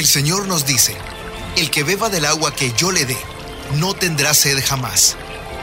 El 0.00 0.06
Señor 0.06 0.46
nos 0.46 0.64
dice, 0.64 0.96
el 1.56 1.70
que 1.70 1.84
beba 1.84 2.08
del 2.08 2.24
agua 2.24 2.54
que 2.54 2.72
yo 2.72 2.90
le 2.90 3.04
dé, 3.04 3.18
no 3.74 3.92
tendrá 3.92 4.32
sed 4.32 4.64
jamás. 4.66 5.14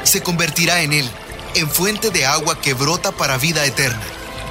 Se 0.03 0.21
convertirá 0.21 0.83
en 0.83 0.93
él, 0.93 1.09
en 1.55 1.67
fuente 1.67 2.11
de 2.11 2.27
agua 2.27 2.61
que 2.61 2.75
brota 2.75 3.11
para 3.11 3.39
vida 3.39 3.65
eterna. 3.65 4.03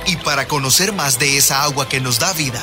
Y 0.08 0.16
para 0.16 0.48
conocer 0.48 0.92
más 0.92 1.20
de 1.20 1.36
esa 1.36 1.62
agua 1.62 1.88
que 1.88 2.00
nos 2.00 2.18
da 2.18 2.32
vida, 2.32 2.60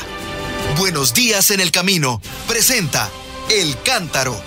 Buenos 0.78 1.14
días 1.14 1.50
en 1.52 1.62
el 1.62 1.72
camino 1.72 2.20
presenta 2.46 3.10
El 3.50 3.82
Cántaro, 3.84 4.38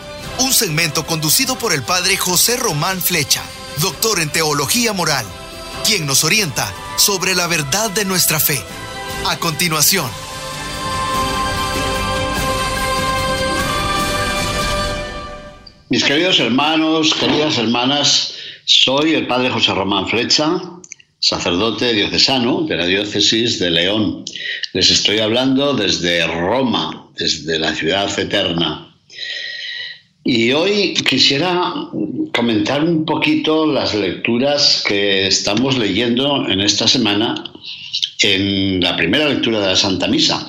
un 0.41 0.53
segmento 0.53 1.07
conducido 1.07 1.59
por 1.59 1.73
el 1.73 1.83
padre 1.83 2.19
José 2.19 2.59
Román 2.59 3.01
Flecha, 3.01 3.43
doctor 3.79 4.21
en 4.21 4.29
teología 4.29 4.93
moral, 4.93 5.25
quien 5.87 6.05
nos 6.05 6.25
orienta 6.25 6.71
sobre 6.99 7.35
la 7.35 7.47
verdad 7.47 7.89
de 7.89 8.05
nuestra 8.05 8.39
fe. 8.39 8.63
A 9.27 9.39
continuación, 9.39 10.11
Mis 15.89 16.03
queridos 16.03 16.41
hermanos, 16.41 17.15
queridas 17.15 17.59
hermanas, 17.59 18.35
soy 18.65 19.15
el 19.15 19.29
padre 19.29 19.51
José 19.51 19.73
Román 19.73 20.09
Flecha, 20.09 20.61
sacerdote 21.21 21.93
diocesano 21.93 22.63
de 22.63 22.77
la 22.77 22.87
diócesis 22.87 23.61
de 23.61 23.71
León. 23.71 24.25
Les 24.73 24.91
estoy 24.91 25.21
hablando 25.21 25.75
desde 25.75 26.27
Roma, 26.27 27.09
desde 27.17 27.61
la 27.61 27.73
ciudad 27.73 28.19
eterna. 28.19 28.93
Y 30.25 30.51
hoy 30.51 30.95
quisiera 31.09 31.73
comentar 32.35 32.83
un 32.83 33.05
poquito 33.05 33.65
las 33.65 33.95
lecturas 33.95 34.83
que 34.89 35.29
estamos 35.29 35.79
leyendo 35.79 36.49
en 36.49 36.63
esta 36.63 36.89
semana 36.89 37.45
en 38.23 38.81
la 38.81 38.97
primera 38.97 39.29
lectura 39.29 39.61
de 39.61 39.69
la 39.69 39.77
Santa 39.77 40.09
Misa. 40.09 40.49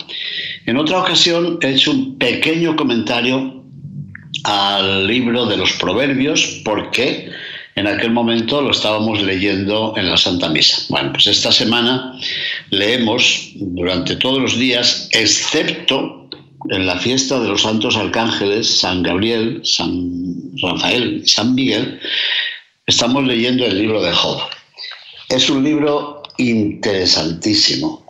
En 0.65 0.77
otra 0.77 0.99
ocasión 0.99 1.59
he 1.61 1.73
hecho 1.73 1.91
un 1.91 2.17
pequeño 2.17 2.75
comentario 2.75 3.56
al 4.43 5.07
libro 5.07 5.45
de 5.45 5.57
los 5.57 5.73
Proverbios 5.73 6.61
porque 6.63 7.29
en 7.75 7.85
aquel 7.85 8.11
momento 8.11 8.61
lo 8.61 8.71
estábamos 8.71 9.21
leyendo 9.21 9.93
en 9.97 10.09
la 10.09 10.17
Santa 10.17 10.49
Misa. 10.49 10.83
Bueno, 10.89 11.11
pues 11.13 11.27
esta 11.27 11.51
semana 11.51 12.13
leemos 12.71 13.51
durante 13.55 14.15
todos 14.15 14.41
los 14.41 14.57
días, 14.57 15.09
excepto 15.11 16.27
en 16.69 16.87
la 16.87 16.97
fiesta 16.97 17.39
de 17.39 17.49
los 17.49 17.61
santos 17.61 17.95
arcángeles, 17.95 18.79
San 18.79 19.03
Gabriel, 19.03 19.61
San 19.63 20.11
Rafael, 20.61 21.21
San 21.27 21.53
Miguel, 21.53 21.99
estamos 22.87 23.23
leyendo 23.25 23.63
el 23.65 23.77
libro 23.77 24.01
de 24.01 24.11
Job. 24.11 24.41
Es 25.29 25.49
un 25.49 25.63
libro 25.63 26.23
interesantísimo. 26.37 28.05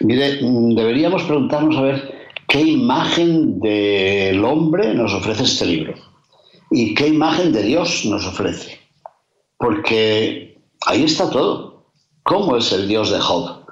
Mire, 0.00 0.38
deberíamos 0.40 1.22
preguntarnos 1.22 1.76
a 1.76 1.82
ver 1.82 2.17
qué 2.48 2.62
imagen 2.62 3.60
del 3.60 4.42
hombre 4.44 4.94
nos 4.94 5.12
ofrece 5.12 5.44
este 5.44 5.66
libro 5.66 5.94
y 6.70 6.94
qué 6.94 7.08
imagen 7.08 7.52
de 7.52 7.62
Dios 7.62 8.04
nos 8.06 8.26
ofrece. 8.26 8.78
Porque 9.58 10.58
ahí 10.86 11.04
está 11.04 11.30
todo. 11.30 11.84
¿Cómo 12.22 12.56
es 12.56 12.72
el 12.72 12.88
Dios 12.88 13.10
de 13.10 13.20
Job? 13.20 13.64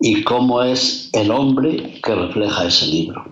Y 0.00 0.22
cómo 0.24 0.62
es 0.62 1.10
el 1.12 1.30
hombre 1.30 2.00
que 2.02 2.14
refleja 2.14 2.66
ese 2.66 2.86
libro. 2.86 3.24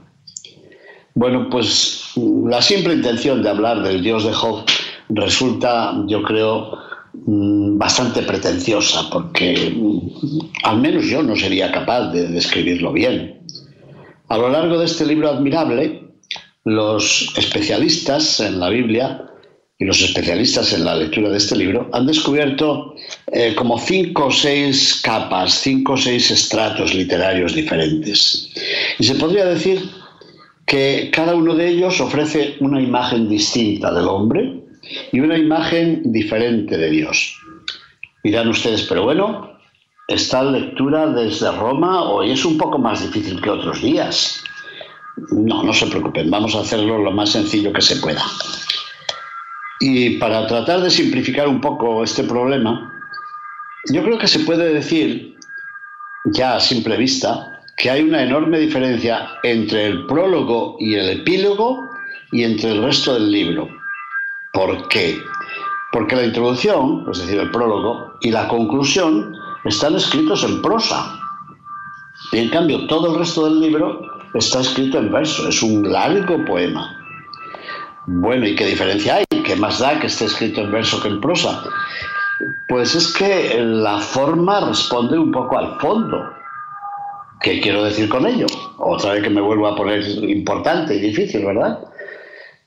Bueno, 1.14 1.48
pues 1.50 2.12
la 2.16 2.62
simple 2.62 2.94
intención 2.94 3.42
de 3.42 3.50
hablar 3.50 3.82
del 3.82 4.02
Dios 4.02 4.24
de 4.24 4.32
Job 4.32 4.64
resulta, 5.08 5.94
yo 6.06 6.22
creo, 6.22 6.78
mm, 7.26 7.76
bastante 7.76 8.22
pretenciosa, 8.22 9.10
porque 9.10 9.74
mm, 9.76 10.64
al 10.64 10.80
menos 10.80 11.06
yo 11.06 11.22
no 11.22 11.34
sería 11.34 11.72
capaz 11.72 12.12
de 12.12 12.28
describirlo 12.28 12.92
bien. 12.92 13.39
A 14.30 14.38
lo 14.38 14.48
largo 14.48 14.78
de 14.78 14.84
este 14.84 15.04
libro 15.04 15.28
admirable, 15.28 16.04
los 16.64 17.34
especialistas 17.36 18.38
en 18.38 18.60
la 18.60 18.68
Biblia 18.68 19.24
y 19.76 19.84
los 19.84 20.00
especialistas 20.00 20.72
en 20.72 20.84
la 20.84 20.94
lectura 20.94 21.30
de 21.30 21.36
este 21.36 21.56
libro 21.56 21.90
han 21.92 22.06
descubierto 22.06 22.94
eh, 23.32 23.56
como 23.56 23.76
cinco 23.76 24.26
o 24.26 24.30
seis 24.30 25.00
capas, 25.02 25.54
cinco 25.54 25.94
o 25.94 25.96
seis 25.96 26.30
estratos 26.30 26.94
literarios 26.94 27.56
diferentes. 27.56 28.54
Y 29.00 29.04
se 29.04 29.16
podría 29.16 29.46
decir 29.46 29.90
que 30.64 31.10
cada 31.12 31.34
uno 31.34 31.56
de 31.56 31.66
ellos 31.66 32.00
ofrece 32.00 32.54
una 32.60 32.80
imagen 32.80 33.28
distinta 33.28 33.92
del 33.92 34.06
hombre 34.06 34.62
y 35.10 35.18
una 35.18 35.36
imagen 35.36 36.02
diferente 36.12 36.78
de 36.78 36.88
Dios. 36.88 37.36
Dirán 38.22 38.46
ustedes, 38.46 38.82
pero 38.82 39.02
bueno, 39.02 39.49
esta 40.10 40.42
lectura 40.42 41.06
desde 41.06 41.52
Roma 41.52 42.02
hoy 42.02 42.32
es 42.32 42.44
un 42.44 42.58
poco 42.58 42.78
más 42.78 43.00
difícil 43.00 43.40
que 43.40 43.48
otros 43.48 43.80
días. 43.80 44.42
No, 45.30 45.62
no 45.62 45.72
se 45.72 45.86
preocupen, 45.86 46.28
vamos 46.30 46.56
a 46.56 46.60
hacerlo 46.60 46.98
lo 46.98 47.12
más 47.12 47.30
sencillo 47.30 47.72
que 47.72 47.80
se 47.80 47.96
pueda. 47.96 48.22
Y 49.78 50.18
para 50.18 50.48
tratar 50.48 50.80
de 50.80 50.90
simplificar 50.90 51.46
un 51.46 51.60
poco 51.60 52.02
este 52.02 52.24
problema, 52.24 52.92
yo 53.92 54.02
creo 54.02 54.18
que 54.18 54.26
se 54.26 54.40
puede 54.40 54.74
decir, 54.74 55.36
ya 56.24 56.56
a 56.56 56.60
simple 56.60 56.96
vista, 56.96 57.62
que 57.76 57.88
hay 57.88 58.02
una 58.02 58.24
enorme 58.24 58.58
diferencia 58.58 59.28
entre 59.44 59.86
el 59.86 60.06
prólogo 60.06 60.76
y 60.80 60.94
el 60.94 61.08
epílogo 61.20 61.84
y 62.32 62.42
entre 62.42 62.72
el 62.72 62.82
resto 62.82 63.14
del 63.14 63.30
libro. 63.30 63.68
¿Por 64.52 64.88
qué? 64.88 65.16
Porque 65.92 66.16
la 66.16 66.24
introducción, 66.24 67.06
es 67.12 67.20
decir, 67.20 67.38
el 67.38 67.50
prólogo, 67.52 68.14
y 68.20 68.32
la 68.32 68.48
conclusión 68.48 69.39
están 69.64 69.94
escritos 69.96 70.44
en 70.44 70.62
prosa. 70.62 71.18
Y 72.32 72.38
en 72.38 72.50
cambio, 72.50 72.86
todo 72.86 73.12
el 73.12 73.18
resto 73.18 73.44
del 73.44 73.60
libro 73.60 74.02
está 74.34 74.60
escrito 74.60 74.98
en 74.98 75.10
verso, 75.10 75.48
es 75.48 75.62
un 75.62 75.90
largo 75.90 76.44
poema. 76.44 76.96
Bueno, 78.06 78.46
¿y 78.46 78.54
qué 78.54 78.66
diferencia 78.66 79.16
hay? 79.16 79.24
¿Qué 79.44 79.56
más 79.56 79.78
da 79.78 79.98
que 80.00 80.06
esté 80.06 80.26
escrito 80.26 80.60
en 80.60 80.72
verso 80.72 81.02
que 81.02 81.08
en 81.08 81.20
prosa? 81.20 81.62
Pues 82.68 82.94
es 82.94 83.12
que 83.12 83.60
la 83.60 83.98
forma 83.98 84.60
responde 84.60 85.18
un 85.18 85.30
poco 85.30 85.58
al 85.58 85.78
fondo. 85.80 86.32
¿Qué 87.40 87.60
quiero 87.60 87.84
decir 87.84 88.08
con 88.08 88.26
ello? 88.26 88.46
Otra 88.78 89.12
vez 89.12 89.22
que 89.22 89.30
me 89.30 89.40
vuelvo 89.40 89.66
a 89.66 89.76
poner 89.76 90.02
importante 90.28 90.94
y 90.94 91.00
difícil, 91.00 91.44
¿verdad? 91.44 91.78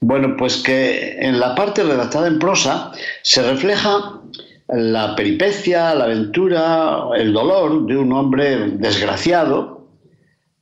Bueno, 0.02 0.36
pues 0.38 0.58
que 0.58 1.18
en 1.20 1.40
la 1.40 1.56
parte 1.56 1.84
redactada 1.84 2.28
en 2.28 2.40
prosa 2.40 2.92
se 3.22 3.42
refleja 3.44 4.20
la 4.68 5.16
peripecia, 5.16 5.94
la 5.94 6.06
aventura, 6.06 7.04
el 7.16 7.34
dolor 7.34 7.86
de 7.86 7.98
un 7.98 8.14
hombre 8.14 8.72
desgraciado 8.72 9.88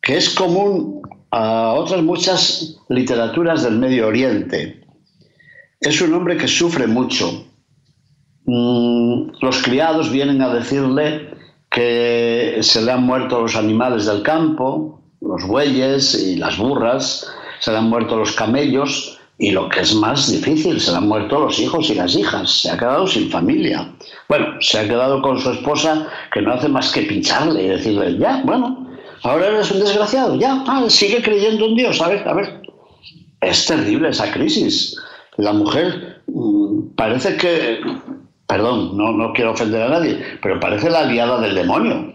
que 0.01 0.17
es 0.17 0.29
común 0.29 1.01
a 1.29 1.73
otras 1.73 2.01
muchas 2.01 2.77
literaturas 2.89 3.63
del 3.63 3.77
Medio 3.77 4.07
Oriente. 4.07 4.83
Es 5.79 6.01
un 6.01 6.13
hombre 6.13 6.37
que 6.37 6.47
sufre 6.47 6.87
mucho. 6.87 7.45
Mm, 8.45 9.31
los 9.41 9.61
criados 9.61 10.11
vienen 10.11 10.41
a 10.41 10.53
decirle 10.53 11.29
que 11.69 12.57
se 12.61 12.81
le 12.81 12.91
han 12.91 13.03
muerto 13.03 13.41
los 13.41 13.55
animales 13.55 14.05
del 14.05 14.23
campo, 14.23 15.01
los 15.21 15.45
bueyes 15.45 16.15
y 16.15 16.35
las 16.35 16.57
burras, 16.57 17.31
se 17.59 17.71
le 17.71 17.77
han 17.77 17.89
muerto 17.89 18.17
los 18.17 18.33
camellos 18.33 19.20
y 19.41 19.51
lo 19.51 19.67
que 19.67 19.81
es 19.81 19.93
más 19.95 20.31
difícil, 20.31 20.79
se 20.79 20.91
le 20.91 20.97
han 20.97 21.07
muerto 21.07 21.39
los 21.39 21.59
hijos 21.59 21.89
y 21.89 21.95
las 21.95 22.15
hijas, 22.15 22.61
se 22.61 22.69
ha 22.69 22.77
quedado 22.77 23.05
sin 23.07 23.29
familia. 23.29 23.91
Bueno, 24.29 24.45
se 24.61 24.79
ha 24.79 24.87
quedado 24.87 25.21
con 25.21 25.37
su 25.39 25.51
esposa 25.51 26.07
que 26.31 26.41
no 26.41 26.53
hace 26.53 26.69
más 26.69 26.91
que 26.93 27.01
pincharle 27.01 27.63
y 27.63 27.67
decirle, 27.67 28.17
ya, 28.17 28.41
bueno, 28.45 28.87
Ahora 29.23 29.47
eres 29.47 29.69
un 29.71 29.79
desgraciado, 29.79 30.35
ya, 30.35 30.63
ah, 30.67 30.83
sigue 30.87 31.21
creyendo 31.21 31.65
en 31.65 31.75
Dios, 31.75 32.01
a 32.01 32.07
ver, 32.07 32.27
a 32.27 32.33
ver. 32.33 32.61
Es 33.41 33.65
terrible 33.65 34.09
esa 34.09 34.31
crisis. 34.31 34.97
La 35.37 35.53
mujer 35.53 36.21
mm, 36.27 36.95
parece 36.95 37.37
que, 37.37 37.81
perdón, 38.47 38.97
no, 38.97 39.11
no 39.11 39.33
quiero 39.33 39.51
ofender 39.51 39.83
a 39.83 39.89
nadie, 39.89 40.23
pero 40.41 40.59
parece 40.59 40.89
la 40.89 41.01
aliada 41.01 41.39
del 41.39 41.53
demonio. 41.55 42.10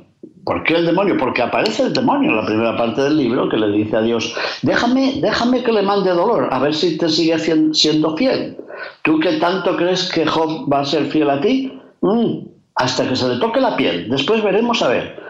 ¿Por 0.47 0.63
qué 0.63 0.75
el 0.77 0.87
demonio? 0.87 1.17
Porque 1.19 1.43
aparece 1.43 1.83
el 1.83 1.93
demonio 1.93 2.31
en 2.31 2.37
la 2.37 2.47
primera 2.47 2.77
parte 2.77 3.03
del 3.03 3.17
libro 3.17 3.49
que 3.49 3.57
le 3.57 3.67
dice 3.77 3.97
a 3.97 4.01
Dios, 4.01 4.33
déjame, 4.63 5.15
déjame 5.21 5.65
que 5.65 5.73
le 5.73 5.83
mande 5.83 6.11
dolor, 6.11 6.49
a 6.53 6.61
ver 6.61 6.73
si 6.73 6.97
te 6.97 7.09
sigue 7.09 7.37
siendo 7.75 8.17
fiel. 8.17 8.57
¿Tú 9.03 9.19
que 9.19 9.33
tanto 9.39 9.77
crees 9.77 10.09
que 10.09 10.25
Job 10.25 10.73
va 10.73 10.81
a 10.81 10.85
ser 10.85 11.07
fiel 11.07 11.31
a 11.31 11.41
ti? 11.41 11.77
Mm, 12.01 12.47
hasta 12.77 13.09
que 13.09 13.17
se 13.17 13.29
le 13.29 13.41
toque 13.41 13.61
la 13.61 13.77
piel. 13.77 14.09
Después 14.09 14.41
veremos 14.41 14.81
a 14.83 14.89
ver. 14.89 15.21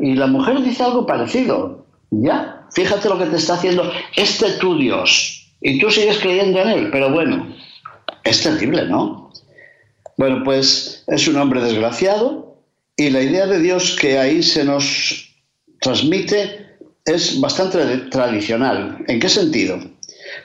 Y 0.00 0.14
la 0.14 0.26
mujer 0.26 0.62
dice 0.62 0.82
algo 0.82 1.04
parecido. 1.04 1.84
Ya, 2.10 2.64
fíjate 2.70 3.10
lo 3.10 3.18
que 3.18 3.26
te 3.26 3.36
está 3.36 3.54
haciendo 3.54 3.92
este 4.16 4.52
tu 4.52 4.78
Dios. 4.78 5.52
Y 5.60 5.80
tú 5.80 5.90
sigues 5.90 6.18
creyendo 6.18 6.60
en 6.60 6.68
él, 6.68 6.88
pero 6.90 7.10
bueno, 7.10 7.46
es 8.24 8.42
terrible, 8.42 8.86
¿no? 8.86 9.30
Bueno, 10.16 10.42
pues 10.42 11.04
es 11.08 11.28
un 11.28 11.36
hombre 11.36 11.60
desgraciado 11.60 12.51
y 12.96 13.10
la 13.10 13.22
idea 13.22 13.46
de 13.46 13.58
Dios 13.58 13.96
que 14.00 14.18
ahí 14.18 14.42
se 14.42 14.64
nos 14.64 15.28
transmite 15.80 16.66
es 17.04 17.40
bastante 17.40 17.78
tradicional. 18.10 18.98
¿En 19.08 19.18
qué 19.18 19.28
sentido? 19.28 19.80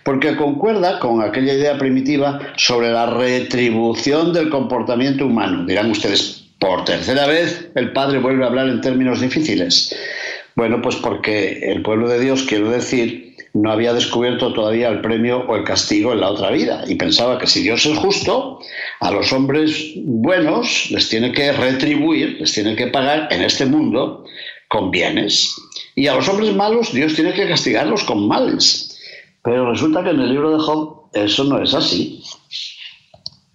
Porque 0.04 0.36
concuerda 0.36 1.00
con 1.00 1.22
aquella 1.22 1.54
idea 1.54 1.78
primitiva 1.78 2.40
sobre 2.58 2.92
la 2.92 3.06
retribución 3.06 4.34
del 4.34 4.50
comportamiento 4.50 5.26
humano. 5.26 5.66
Dirán 5.66 5.92
ustedes, 5.92 6.46
por 6.60 6.86
tercera 6.86 7.28
vez 7.28 7.70
el 7.76 7.94
Padre 7.94 8.20
vuelve 8.20 8.44
a 8.44 8.48
hablar 8.48 8.70
en 8.70 8.82
términos 8.82 9.22
difíciles. 9.22 9.96
Bueno, 10.56 10.82
pues 10.82 10.96
porque 10.96 11.60
el 11.72 11.84
pueblo 11.84 12.10
de 12.10 12.20
Dios, 12.20 12.44
quiero 12.44 12.72
decir, 12.72 13.27
no 13.62 13.72
había 13.72 13.94
descubierto 13.94 14.54
todavía 14.54 14.90
el 14.90 15.02
premio 15.02 15.46
o 15.48 15.56
el 15.56 15.64
castigo 15.64 16.14
en 16.14 16.22
la 16.22 16.30
otra 16.30 16.52
vida 16.52 16.84
y 16.88 16.96
pensaba 16.96 17.38
que 17.38 17.48
si 17.48 17.64
Dios 17.64 17.86
es 17.86 17.98
justo, 17.98 18.60
a 19.00 19.12
los 19.12 19.34
hombres 19.34 19.94
buenos 20.04 20.92
les 20.92 21.10
tiene 21.10 21.32
que 21.32 21.52
retribuir, 21.52 22.38
les 22.40 22.54
tiene 22.54 22.76
que 22.76 22.88
pagar 22.88 23.28
en 23.32 23.42
este 23.42 23.66
mundo 23.66 24.26
con 24.68 24.92
bienes 24.92 25.56
y 25.96 26.08
a 26.08 26.16
los 26.16 26.28
hombres 26.30 26.54
malos 26.56 26.94
Dios 26.94 27.16
tiene 27.16 27.34
que 27.34 27.48
castigarlos 27.48 28.04
con 28.04 28.28
males. 28.28 28.94
Pero 29.44 29.72
resulta 29.72 30.04
que 30.04 30.10
en 30.12 30.20
el 30.20 30.30
libro 30.30 30.52
de 30.52 30.64
Job 30.64 31.10
eso 31.14 31.44
no 31.46 31.62
es 31.62 31.74
así. 31.74 32.22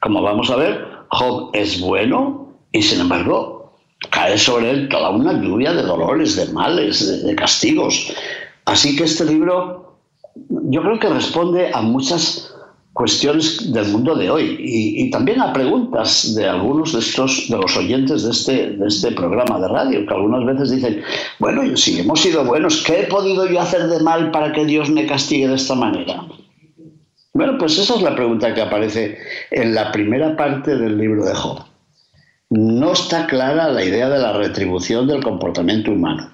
Como 0.01 0.23
vamos 0.23 0.51
a 0.51 0.57
ver, 0.57 0.85
Job 1.11 1.51
es 1.53 1.81
bueno 1.81 2.57
y 2.73 2.83
sin 2.83 3.01
embargo 3.01 3.79
cae 4.11 4.37
sobre 4.37 4.71
él 4.71 4.89
toda 4.89 5.11
una 5.11 5.33
lluvia 5.35 5.73
de 5.73 5.83
dolores, 5.83 6.35
de 6.35 6.47
males, 6.47 7.25
de, 7.25 7.35
castigos. 7.37 8.13
Así 8.65 8.97
que 8.97 9.05
este 9.05 9.25
libro 9.25 9.92
yo 10.35 10.83
creo 10.83 10.99
que 10.99 11.09
responde 11.09 11.71
a 11.73 11.83
muchas 11.83 12.55
cuestiones 12.93 13.73
del 13.73 13.89
mundo 13.89 14.15
de 14.15 14.31
hoy 14.31 14.57
y, 14.59 15.11
también 15.11 15.41
a 15.41 15.53
preguntas 15.53 16.35
de 16.35 16.47
algunos 16.47 16.93
de 16.93 16.99
estos 16.99 17.49
de 17.49 17.57
los 17.57 17.75
oyentes 17.77 18.23
de 18.23 18.31
este, 18.31 18.71
de 18.71 18.87
este 18.87 19.13
programa 19.13 19.59
de 19.59 19.69
radio 19.69 20.07
que 20.07 20.15
algunas 20.15 20.45
veces 20.45 20.71
dicen 20.73 21.03
bueno 21.39 21.75
si 21.75 22.01
hemos 22.01 22.21
sido 22.21 22.45
buenos 22.45 22.83
qué 22.85 23.01
he 23.01 23.05
podido 23.05 23.47
yo 23.49 23.61
hacer 23.61 23.89
de 23.89 24.01
mal 24.01 24.31
para 24.31 24.53
que 24.53 24.67
Dios 24.67 24.91
me 24.91 25.07
castigue 25.07 25.49
de 25.49 25.55
esta 25.55 25.75
manera 25.75 26.23
bueno, 27.35 27.57
pues 27.59 27.79
esa 27.79 27.95
es 27.95 28.03
la 28.03 28.15
pregunta 28.15 28.53
que 28.53 28.61
aparece 28.61 29.19
en 29.51 29.75
la 29.75 29.91
primera 29.91 30.37
parte 30.37 30.77
del 30.77 30.99
libro 30.99 31.25
de 31.25 31.35
Job. 31.35 31.61
No 32.51 32.93
está 32.93 33.27
clara 33.27 33.71
la 33.71 33.83
idea 33.83 34.11
de 34.11 34.19
la 34.19 34.35
retribución 34.35 35.07
del 35.07 35.23
comportamiento 35.23 35.93
humano. 35.93 36.31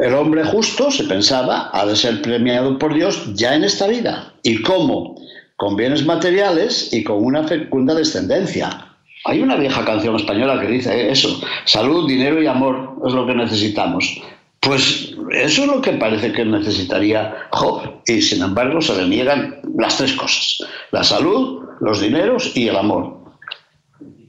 El 0.00 0.14
hombre 0.14 0.44
justo, 0.44 0.90
se 0.90 1.04
pensaba, 1.04 1.68
ha 1.74 1.84
de 1.84 1.94
ser 1.94 2.22
premiado 2.22 2.78
por 2.78 2.94
Dios 2.94 3.34
ya 3.34 3.54
en 3.54 3.64
esta 3.64 3.86
vida. 3.86 4.32
¿Y 4.42 4.62
cómo? 4.62 5.16
Con 5.56 5.76
bienes 5.76 6.06
materiales 6.06 6.90
y 6.92 7.04
con 7.04 7.22
una 7.22 7.44
fecunda 7.44 7.94
descendencia. 7.94 8.86
Hay 9.26 9.42
una 9.42 9.56
vieja 9.56 9.84
canción 9.84 10.16
española 10.16 10.58
que 10.58 10.68
dice 10.68 11.10
eso, 11.10 11.38
salud, 11.66 12.08
dinero 12.08 12.42
y 12.42 12.46
amor 12.46 12.96
es 13.06 13.12
lo 13.12 13.26
que 13.26 13.34
necesitamos. 13.34 14.22
Pues 14.60 15.14
eso 15.32 15.62
es 15.62 15.66
lo 15.66 15.82
que 15.82 15.92
parece 15.92 16.32
que 16.32 16.46
necesitaría 16.46 17.34
Job 17.50 18.00
y 18.06 18.22
sin 18.22 18.42
embargo 18.42 18.80
se 18.80 18.96
le 18.96 19.06
niegan 19.06 19.60
las 19.76 19.98
tres 19.98 20.14
cosas, 20.14 20.66
la 20.92 21.04
salud, 21.04 21.62
los 21.80 22.00
dineros 22.00 22.56
y 22.56 22.68
el 22.68 22.76
amor. 22.76 23.19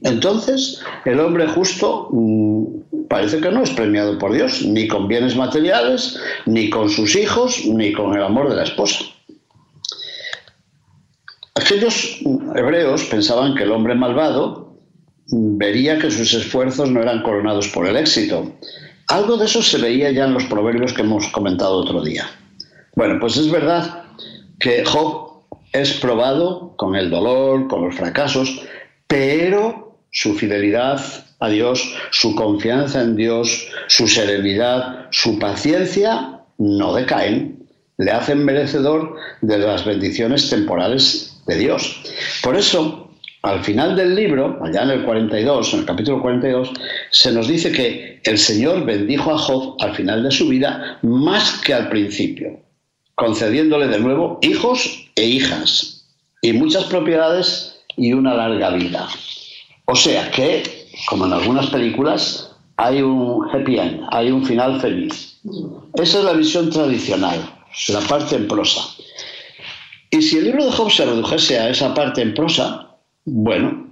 Entonces, 0.04 0.80
el 1.04 1.20
hombre 1.20 1.46
justo 1.46 2.08
mm, 2.10 3.06
parece 3.08 3.40
que 3.40 3.50
no 3.50 3.62
es 3.62 3.70
premiado 3.70 4.18
por 4.18 4.32
Dios, 4.32 4.62
ni 4.62 4.88
con 4.88 5.08
bienes 5.08 5.36
materiales, 5.36 6.18
ni 6.46 6.70
con 6.70 6.88
sus 6.88 7.14
hijos, 7.14 7.64
ni 7.66 7.92
con 7.92 8.14
el 8.14 8.22
amor 8.22 8.48
de 8.48 8.56
la 8.56 8.64
esposa. 8.64 9.04
Aquellos 11.54 12.20
hebreos 12.56 13.04
pensaban 13.04 13.54
que 13.54 13.64
el 13.64 13.72
hombre 13.72 13.94
malvado 13.94 14.72
vería 15.26 15.98
que 15.98 16.10
sus 16.10 16.34
esfuerzos 16.34 16.90
no 16.90 17.00
eran 17.00 17.22
coronados 17.22 17.68
por 17.68 17.86
el 17.86 17.96
éxito, 17.96 18.52
algo 19.08 19.36
de 19.36 19.44
eso 19.44 19.62
se 19.62 19.78
veía 19.78 20.10
ya 20.10 20.24
en 20.24 20.34
los 20.34 20.44
proverbios 20.44 20.92
que 20.92 21.02
hemos 21.02 21.26
comentado 21.28 21.76
otro 21.76 22.02
día. 22.02 22.30
Bueno, 22.94 23.18
pues 23.20 23.36
es 23.36 23.50
verdad 23.50 24.04
que 24.58 24.84
Job 24.84 25.42
es 25.72 25.92
probado 25.94 26.74
con 26.76 26.94
el 26.96 27.10
dolor, 27.10 27.68
con 27.68 27.84
los 27.84 27.94
fracasos, 27.94 28.62
pero 29.06 29.91
su 30.22 30.34
fidelidad 30.34 31.00
a 31.40 31.48
Dios, 31.48 31.96
su 32.12 32.36
confianza 32.36 33.02
en 33.02 33.16
Dios, 33.16 33.66
su 33.88 34.06
serenidad, 34.06 35.08
su 35.10 35.36
paciencia 35.40 36.38
no 36.58 36.94
decaen, 36.94 37.66
le 37.98 38.12
hacen 38.12 38.44
merecedor 38.44 39.16
de 39.40 39.58
las 39.58 39.84
bendiciones 39.84 40.48
temporales 40.48 41.42
de 41.48 41.58
Dios. 41.58 42.00
Por 42.40 42.56
eso, 42.56 43.10
al 43.42 43.64
final 43.64 43.96
del 43.96 44.14
libro, 44.14 44.60
allá 44.62 44.84
en 44.84 44.90
el 44.90 45.04
42, 45.04 45.74
en 45.74 45.80
el 45.80 45.86
capítulo 45.86 46.22
42, 46.22 46.70
se 47.10 47.32
nos 47.32 47.48
dice 47.48 47.72
que 47.72 48.20
el 48.22 48.38
Señor 48.38 48.84
bendijo 48.84 49.32
a 49.32 49.38
Job 49.38 49.76
al 49.80 49.96
final 49.96 50.22
de 50.22 50.30
su 50.30 50.48
vida 50.48 51.00
más 51.02 51.60
que 51.64 51.74
al 51.74 51.88
principio, 51.88 52.60
concediéndole 53.16 53.88
de 53.88 53.98
nuevo 53.98 54.38
hijos 54.42 55.08
e 55.16 55.24
hijas 55.24 56.06
y 56.40 56.52
muchas 56.52 56.84
propiedades 56.84 57.80
y 57.96 58.12
una 58.12 58.34
larga 58.34 58.70
vida. 58.70 59.08
O 59.92 59.94
sea 59.94 60.30
que, 60.30 60.62
como 61.06 61.26
en 61.26 61.34
algunas 61.34 61.66
películas, 61.66 62.50
hay 62.78 63.02
un 63.02 63.46
happy 63.50 63.78
end, 63.78 64.00
hay 64.10 64.30
un 64.30 64.42
final 64.42 64.80
feliz. 64.80 65.38
Esa 65.92 66.20
es 66.20 66.24
la 66.24 66.32
visión 66.32 66.70
tradicional, 66.70 67.38
la 67.88 68.00
parte 68.00 68.36
en 68.36 68.48
prosa. 68.48 68.80
Y 70.10 70.22
si 70.22 70.38
el 70.38 70.44
libro 70.44 70.64
de 70.64 70.72
Job 70.72 70.90
se 70.90 71.04
redujese 71.04 71.58
a 71.58 71.68
esa 71.68 71.92
parte 71.92 72.22
en 72.22 72.32
prosa, 72.32 72.96
bueno, 73.26 73.86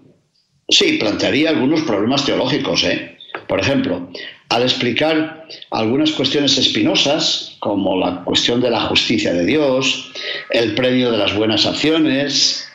sí, 0.70 0.96
plantearía 0.96 1.50
algunos 1.50 1.82
problemas 1.82 2.24
teológicos. 2.24 2.82
¿eh? 2.84 3.18
Por 3.46 3.60
ejemplo, 3.60 4.08
al 4.48 4.62
explicar 4.62 5.48
algunas 5.70 6.12
cuestiones 6.12 6.56
espinosas, 6.56 7.58
como 7.60 7.98
la 7.98 8.24
cuestión 8.24 8.62
de 8.62 8.70
la 8.70 8.80
justicia 8.86 9.34
de 9.34 9.44
Dios, 9.44 10.12
el 10.48 10.74
premio 10.74 11.10
de 11.10 11.18
las 11.18 11.34
buenas 11.34 11.66
acciones, 11.66 12.69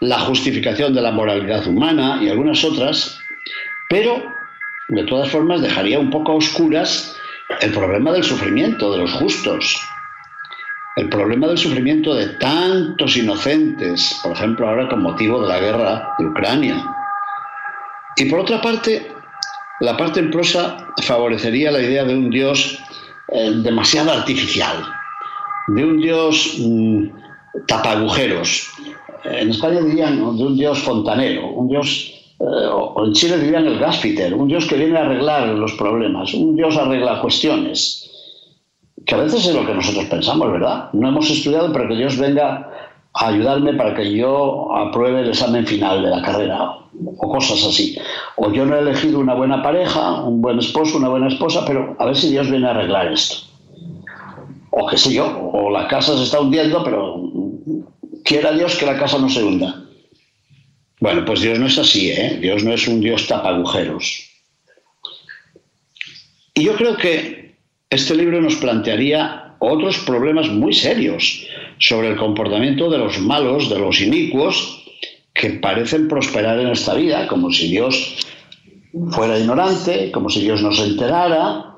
la 0.00 0.18
justificación 0.20 0.94
de 0.94 1.02
la 1.02 1.12
moralidad 1.12 1.66
humana 1.66 2.18
y 2.22 2.28
algunas 2.28 2.64
otras, 2.64 3.20
pero 3.88 4.22
de 4.88 5.04
todas 5.04 5.30
formas 5.30 5.60
dejaría 5.60 5.98
un 5.98 6.10
poco 6.10 6.32
a 6.32 6.36
oscuras 6.36 7.16
el 7.60 7.72
problema 7.72 8.12
del 8.12 8.24
sufrimiento 8.24 8.92
de 8.92 8.98
los 8.98 9.12
justos, 9.12 9.76
el 10.96 11.08
problema 11.08 11.48
del 11.48 11.58
sufrimiento 11.58 12.14
de 12.14 12.28
tantos 12.38 13.16
inocentes, 13.16 14.18
por 14.22 14.32
ejemplo 14.32 14.68
ahora 14.68 14.88
con 14.88 15.02
motivo 15.02 15.42
de 15.42 15.48
la 15.48 15.60
guerra 15.60 16.14
de 16.18 16.26
Ucrania. 16.26 16.84
Y 18.16 18.24
por 18.26 18.40
otra 18.40 18.60
parte, 18.60 19.12
la 19.80 19.96
parte 19.96 20.20
en 20.20 20.30
prosa 20.30 20.76
favorecería 21.02 21.70
la 21.70 21.80
idea 21.80 22.04
de 22.04 22.14
un 22.14 22.30
Dios 22.30 22.82
eh, 23.28 23.50
demasiado 23.56 24.12
artificial, 24.12 24.84
de 25.68 25.84
un 25.84 26.00
Dios 26.00 26.56
mm, 26.58 27.06
tapagujeros. 27.66 28.70
En 29.24 29.50
España 29.50 29.80
dirían 29.80 30.16
de 30.36 30.44
un 30.44 30.56
Dios 30.56 30.78
fontanero, 30.80 31.48
un 31.48 31.68
Dios, 31.68 32.14
eh, 32.40 32.44
o 32.44 33.04
en 33.04 33.12
Chile 33.12 33.38
dirían 33.38 33.66
el 33.66 33.78
gasfiter, 33.78 34.34
un 34.34 34.48
Dios 34.48 34.66
que 34.66 34.76
viene 34.76 34.98
a 34.98 35.02
arreglar 35.02 35.48
los 35.48 35.72
problemas, 35.74 36.32
un 36.34 36.56
Dios 36.56 36.76
arregla 36.76 37.20
cuestiones 37.20 38.10
que 39.06 39.14
a 39.14 39.18
veces 39.18 39.46
es 39.46 39.54
lo 39.54 39.66
que 39.66 39.74
nosotros 39.74 40.04
pensamos, 40.06 40.52
¿verdad? 40.52 40.90
No 40.92 41.08
hemos 41.08 41.30
estudiado 41.30 41.72
para 41.72 41.88
que 41.88 41.96
Dios 41.96 42.16
venga 42.18 42.70
a 43.12 43.26
ayudarme 43.26 43.74
para 43.74 43.94
que 43.94 44.16
yo 44.16 44.74
apruebe 44.76 45.22
el 45.22 45.30
examen 45.30 45.66
final 45.66 46.02
de 46.02 46.10
la 46.10 46.22
carrera 46.22 46.76
o 47.16 47.28
cosas 47.28 47.64
así. 47.66 47.98
O 48.36 48.52
yo 48.52 48.64
no 48.64 48.76
he 48.76 48.80
elegido 48.80 49.18
una 49.18 49.34
buena 49.34 49.62
pareja, 49.62 50.22
un 50.22 50.40
buen 50.40 50.58
esposo, 50.58 50.98
una 50.98 51.08
buena 51.08 51.28
esposa, 51.28 51.64
pero 51.66 51.96
a 51.98 52.04
ver 52.04 52.16
si 52.16 52.30
Dios 52.30 52.50
viene 52.50 52.68
a 52.68 52.70
arreglar 52.70 53.12
esto. 53.12 53.36
O 54.70 54.86
qué 54.86 54.96
sé 54.96 55.12
yo, 55.12 55.50
o 55.52 55.70
la 55.70 55.88
casa 55.88 56.16
se 56.16 56.22
está 56.22 56.40
hundiendo, 56.40 56.84
pero 56.84 57.16
quiera 58.24 58.52
Dios 58.52 58.76
que 58.76 58.86
la 58.86 58.98
casa 58.98 59.18
no 59.18 59.28
se 59.28 59.42
hunda. 59.42 59.84
Bueno, 61.00 61.24
pues 61.24 61.40
Dios 61.40 61.58
no 61.58 61.66
es 61.66 61.78
así, 61.78 62.10
¿eh? 62.10 62.38
Dios 62.40 62.62
no 62.62 62.72
es 62.72 62.86
un 62.86 63.00
Dios 63.00 63.26
tapa 63.26 63.48
agujeros. 63.48 64.28
Y 66.54 66.64
yo 66.64 66.74
creo 66.76 66.96
que 66.96 67.56
este 67.88 68.14
libro 68.14 68.40
nos 68.40 68.56
plantearía 68.56 69.56
otros 69.60 69.98
problemas 69.98 70.48
muy 70.48 70.72
serios 70.72 71.46
sobre 71.78 72.08
el 72.08 72.16
comportamiento 72.16 72.90
de 72.90 72.98
los 72.98 73.18
malos, 73.18 73.70
de 73.70 73.78
los 73.78 74.00
inicuos, 74.00 74.84
que 75.32 75.50
parecen 75.50 76.08
prosperar 76.08 76.60
en 76.60 76.68
esta 76.68 76.94
vida, 76.94 77.26
como 77.28 77.50
si 77.50 77.68
Dios 77.68 78.26
fuera 79.10 79.38
ignorante, 79.38 80.10
como 80.10 80.28
si 80.28 80.40
Dios 80.40 80.62
no 80.62 80.72
se 80.72 80.84
enterara, 80.84 81.76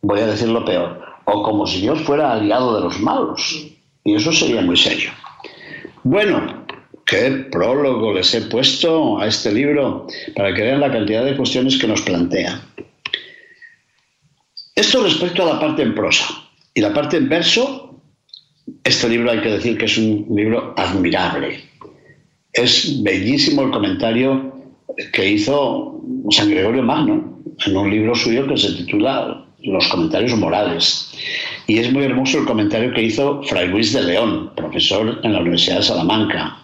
voy 0.00 0.20
a 0.20 0.26
decir 0.26 0.48
lo 0.48 0.64
peor, 0.64 1.00
o 1.26 1.42
como 1.42 1.66
si 1.66 1.80
Dios 1.80 2.00
fuera 2.00 2.32
aliado 2.32 2.74
de 2.74 2.82
los 2.82 2.98
malos. 2.98 3.68
Y 4.04 4.14
eso 4.14 4.32
sería 4.32 4.62
muy 4.62 4.76
serio. 4.76 5.10
Bueno, 6.04 6.66
qué 7.06 7.30
prólogo 7.50 8.12
les 8.12 8.34
he 8.34 8.42
puesto 8.42 9.20
a 9.20 9.28
este 9.28 9.52
libro 9.52 10.08
para 10.34 10.52
que 10.52 10.62
vean 10.62 10.80
la 10.80 10.90
cantidad 10.90 11.24
de 11.24 11.36
cuestiones 11.36 11.78
que 11.78 11.86
nos 11.86 12.02
plantea. 12.02 12.60
Esto 14.74 15.04
respecto 15.04 15.42
a 15.42 15.54
la 15.54 15.60
parte 15.60 15.82
en 15.82 15.94
prosa. 15.94 16.26
Y 16.74 16.80
la 16.80 16.92
parte 16.92 17.18
en 17.18 17.28
verso, 17.28 18.00
este 18.82 19.08
libro 19.08 19.30
hay 19.30 19.40
que 19.42 19.50
decir 19.50 19.78
que 19.78 19.84
es 19.84 19.96
un 19.96 20.26
libro 20.34 20.74
admirable. 20.76 21.60
Es 22.52 23.02
bellísimo 23.02 23.62
el 23.62 23.70
comentario 23.70 24.52
que 25.12 25.28
hizo 25.28 26.00
San 26.30 26.50
Gregorio 26.50 26.82
Magno 26.82 27.38
en 27.64 27.76
un 27.76 27.90
libro 27.90 28.14
suyo 28.14 28.46
que 28.48 28.56
se 28.56 28.72
titula 28.72 29.46
Los 29.64 29.88
comentarios 29.88 30.36
morales. 30.36 31.12
Y 31.66 31.78
es 31.78 31.92
muy 31.92 32.04
hermoso 32.04 32.38
el 32.38 32.44
comentario 32.46 32.92
que 32.92 33.02
hizo 33.02 33.42
Fray 33.44 33.68
Luis 33.68 33.92
de 33.92 34.02
León, 34.02 34.50
profesor 34.56 35.20
en 35.22 35.32
la 35.32 35.40
Universidad 35.40 35.76
de 35.76 35.82
Salamanca. 35.82 36.58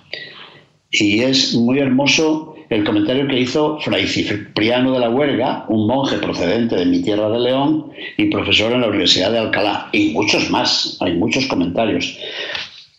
Y 0.91 1.21
es 1.21 1.55
muy 1.55 1.79
hermoso 1.79 2.57
el 2.71 2.85
comentario 2.85 3.27
que 3.27 3.41
hizo 3.41 3.79
Fray 3.81 4.07
Cipriano 4.07 4.93
de 4.93 5.01
la 5.01 5.11
Huerga, 5.11 5.65
un 5.69 5.87
monje 5.87 6.19
procedente 6.19 6.77
de 6.77 6.87
mi 6.87 7.03
tierra 7.03 7.31
de 7.31 7.41
León 7.41 7.91
y 8.17 8.27
profesor 8.27 8.73
en 8.73 8.83
la 8.83 8.89
Universidad 8.89 9.33
de 9.33 9.39
Alcalá, 9.39 9.89
y 9.93 10.11
muchos 10.11 10.51
más, 10.51 10.99
hay 11.01 11.15
muchos 11.15 11.47
comentarios. 11.47 12.19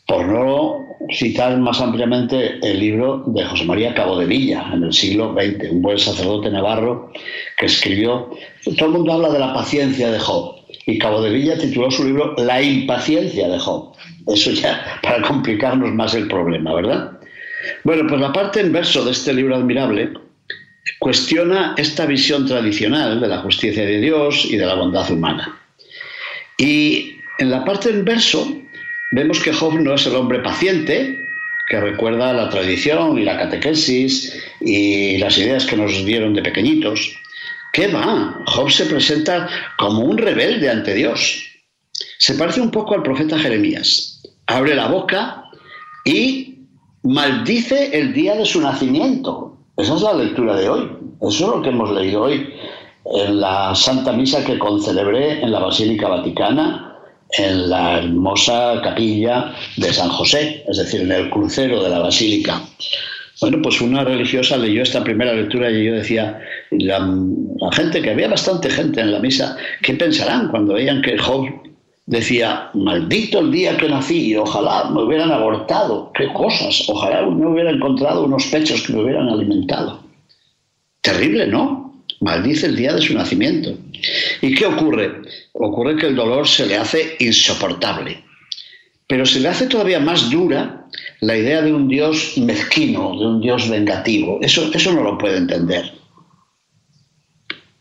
Por 0.09 0.25
no 0.25 0.87
citar 1.11 1.55
más 1.59 1.79
ampliamente 1.79 2.57
el 2.63 2.79
libro 2.79 3.23
de 3.27 3.45
José 3.45 3.63
María 3.65 3.93
Cabo 3.93 4.17
de 4.17 4.25
Villa, 4.25 4.65
en 4.73 4.83
el 4.83 4.91
siglo 4.91 5.35
XX, 5.35 5.69
un 5.69 5.83
buen 5.83 5.99
sacerdote 5.99 6.49
navarro 6.49 7.13
que 7.57 7.67
escribió, 7.67 8.31
todo 8.75 8.87
el 8.87 8.91
mundo 8.93 9.13
habla 9.13 9.29
de 9.29 9.37
la 9.37 9.53
paciencia 9.53 10.09
de 10.09 10.17
Job, 10.17 10.55
y 10.87 10.97
Cabo 10.97 11.21
de 11.21 11.29
Villa 11.29 11.59
tituló 11.59 11.91
su 11.91 12.05
libro 12.05 12.33
La 12.39 12.59
impaciencia 12.59 13.47
de 13.47 13.59
Job. 13.59 13.93
Eso 14.25 14.49
ya 14.49 14.99
para 15.03 15.21
complicarnos 15.21 15.93
más 15.93 16.15
el 16.15 16.27
problema, 16.27 16.73
¿verdad? 16.73 17.11
Bueno, 17.83 18.07
pues 18.09 18.19
la 18.19 18.33
parte 18.33 18.61
en 18.61 18.71
verso 18.71 19.05
de 19.05 19.11
este 19.11 19.31
libro 19.31 19.55
admirable 19.55 20.11
cuestiona 20.97 21.75
esta 21.77 22.07
visión 22.07 22.47
tradicional 22.47 23.21
de 23.21 23.27
la 23.27 23.41
justicia 23.41 23.85
de 23.85 23.99
Dios 23.99 24.47
y 24.49 24.57
de 24.57 24.65
la 24.65 24.73
bondad 24.73 25.09
humana. 25.11 25.55
Y 26.57 27.13
en 27.37 27.51
la 27.51 27.63
parte 27.63 27.91
en 27.91 28.03
verso 28.03 28.47
vemos 29.11 29.39
que 29.39 29.53
Job 29.53 29.79
no 29.79 29.93
es 29.93 30.05
el 30.05 30.15
hombre 30.15 30.39
paciente, 30.39 31.27
que 31.67 31.79
recuerda 31.79 32.33
la 32.33 32.49
tradición 32.49 33.17
y 33.17 33.23
la 33.23 33.37
catequesis 33.37 34.35
y 34.59 35.17
las 35.17 35.37
ideas 35.37 35.65
que 35.65 35.77
nos 35.77 36.03
dieron 36.05 36.33
de 36.33 36.41
pequeñitos. 36.41 37.15
¿Qué 37.73 37.87
va? 37.87 38.41
Job 38.47 38.71
se 38.71 38.85
presenta 38.85 39.47
como 39.77 40.01
un 40.01 40.17
rebelde 40.17 40.69
ante 40.69 40.95
Dios. 40.95 41.43
Se 42.17 42.33
parece 42.33 42.61
un 42.61 42.71
poco 42.71 42.95
al 42.95 43.03
profeta 43.03 43.37
Jeremías. 43.37 44.21
Abre 44.47 44.75
la 44.75 44.87
boca 44.87 45.43
y 46.05 46.65
maldice 47.03 47.97
el 47.97 48.13
día 48.13 48.35
de 48.35 48.45
su 48.45 48.59
nacimiento. 48.59 49.57
Esa 49.77 49.95
es 49.95 50.01
la 50.01 50.13
lectura 50.13 50.55
de 50.57 50.69
hoy. 50.69 50.89
Eso 51.21 51.45
es 51.45 51.55
lo 51.55 51.61
que 51.61 51.69
hemos 51.69 51.91
leído 51.91 52.23
hoy 52.23 52.51
en 53.05 53.39
la 53.39 53.73
Santa 53.75 54.11
Misa 54.13 54.43
que 54.43 54.59
concelebré 54.59 55.41
en 55.41 55.51
la 55.51 55.59
Basílica 55.59 56.07
Vaticana, 56.07 56.88
en 57.31 57.69
la 57.69 57.99
hermosa 57.99 58.81
capilla 58.83 59.53
de 59.77 59.93
San 59.93 60.09
José, 60.09 60.63
es 60.67 60.77
decir, 60.77 61.01
en 61.01 61.11
el 61.11 61.29
crucero 61.29 61.83
de 61.83 61.89
la 61.89 61.99
Basílica. 61.99 62.61
Bueno, 63.41 63.59
pues 63.61 63.79
una 63.79 64.03
religiosa 64.03 64.57
leyó 64.57 64.83
esta 64.83 65.03
primera 65.03 65.33
lectura 65.33 65.71
y 65.71 65.85
yo 65.85 65.93
decía, 65.93 66.41
la, 66.71 66.99
la 66.99 67.71
gente, 67.71 68.01
que 68.01 68.09
había 68.09 68.27
bastante 68.27 68.69
gente 68.69 68.99
en 68.99 69.11
la 69.11 69.19
misa, 69.19 69.55
¿qué 69.81 69.93
pensarán 69.93 70.49
cuando 70.49 70.73
vean 70.73 71.01
que 71.01 71.17
Job 71.17 71.47
decía, 72.09 72.71
maldito 72.73 73.39
el 73.39 73.51
día 73.51 73.77
que 73.77 73.87
nací, 73.87 74.35
ojalá 74.35 74.89
me 74.89 75.03
hubieran 75.03 75.31
abortado, 75.31 76.11
qué 76.15 76.27
cosas, 76.33 76.83
ojalá 76.89 77.21
me 77.29 77.45
hubiera 77.45 77.69
encontrado 77.69 78.25
unos 78.25 78.47
pechos 78.47 78.81
que 78.81 78.93
me 78.93 79.03
hubieran 79.03 79.29
alimentado. 79.29 80.01
Terrible, 81.01 81.45
¿no? 81.47 81.88
Maldice 82.21 82.67
el 82.67 82.75
día 82.75 82.93
de 82.93 83.01
su 83.01 83.13
nacimiento. 83.13 83.77
¿Y 84.41 84.53
qué 84.53 84.65
ocurre? 84.65 85.21
Ocurre 85.53 85.95
que 85.95 86.07
el 86.07 86.15
dolor 86.15 86.47
se 86.47 86.65
le 86.65 86.75
hace 86.75 87.15
insoportable, 87.19 88.23
pero 89.07 89.25
se 89.25 89.39
le 89.39 89.47
hace 89.47 89.67
todavía 89.67 89.99
más 89.99 90.29
dura 90.29 90.85
la 91.21 91.37
idea 91.37 91.61
de 91.61 91.73
un 91.73 91.87
Dios 91.87 92.37
mezquino, 92.37 93.17
de 93.19 93.25
un 93.25 93.41
Dios 93.41 93.69
vengativo. 93.69 94.39
Eso, 94.41 94.69
eso 94.73 94.93
no 94.93 95.03
lo 95.03 95.17
puede 95.17 95.37
entender. 95.37 95.93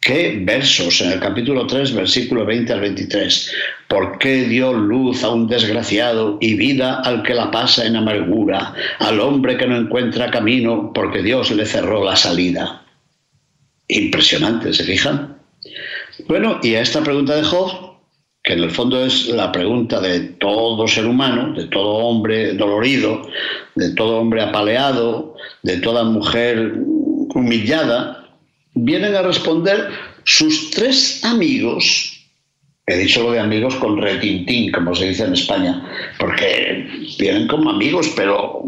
¿Qué 0.00 0.40
versos 0.42 1.02
en 1.02 1.12
el 1.12 1.20
capítulo 1.20 1.66
3, 1.66 1.92
versículo 1.94 2.46
20 2.46 2.72
al 2.72 2.80
23? 2.80 3.52
¿Por 3.88 4.18
qué 4.18 4.44
dio 4.44 4.72
luz 4.72 5.22
a 5.22 5.28
un 5.28 5.48
desgraciado 5.48 6.38
y 6.40 6.54
vida 6.54 7.00
al 7.00 7.22
que 7.22 7.34
la 7.34 7.50
pasa 7.50 7.84
en 7.84 7.96
amargura, 7.96 8.72
al 9.00 9.20
hombre 9.20 9.58
que 9.58 9.66
no 9.66 9.76
encuentra 9.76 10.30
camino 10.30 10.92
porque 10.94 11.22
Dios 11.22 11.50
le 11.50 11.66
cerró 11.66 12.04
la 12.04 12.16
salida? 12.16 12.84
Impresionante, 13.88 14.72
¿se 14.72 14.84
fijan? 14.84 15.38
Bueno, 16.26 16.60
y 16.62 16.74
a 16.74 16.82
esta 16.82 17.02
pregunta 17.02 17.36
de 17.36 17.42
Job, 17.42 17.88
que 18.42 18.52
en 18.52 18.62
el 18.62 18.70
fondo 18.70 19.04
es 19.04 19.28
la 19.28 19.50
pregunta 19.50 20.00
de 20.00 20.20
todo 20.20 20.86
ser 20.86 21.06
humano, 21.06 21.54
de 21.54 21.66
todo 21.66 21.88
hombre 21.88 22.52
dolorido, 22.54 23.28
de 23.74 23.90
todo 23.94 24.18
hombre 24.18 24.42
apaleado, 24.42 25.34
de 25.62 25.78
toda 25.78 26.04
mujer 26.04 26.74
humillada, 27.34 28.28
vienen 28.74 29.14
a 29.14 29.22
responder 29.22 29.88
sus 30.24 30.70
tres 30.70 31.24
amigos. 31.24 32.14
He 32.86 32.96
dicho 32.96 33.22
lo 33.22 33.32
de 33.32 33.40
amigos 33.40 33.74
con 33.76 34.00
retintín, 34.00 34.72
como 34.72 34.94
se 34.94 35.08
dice 35.08 35.24
en 35.24 35.34
España, 35.34 35.82
porque 36.18 36.86
vienen 37.18 37.46
como 37.46 37.70
amigos, 37.70 38.10
pero, 38.16 38.64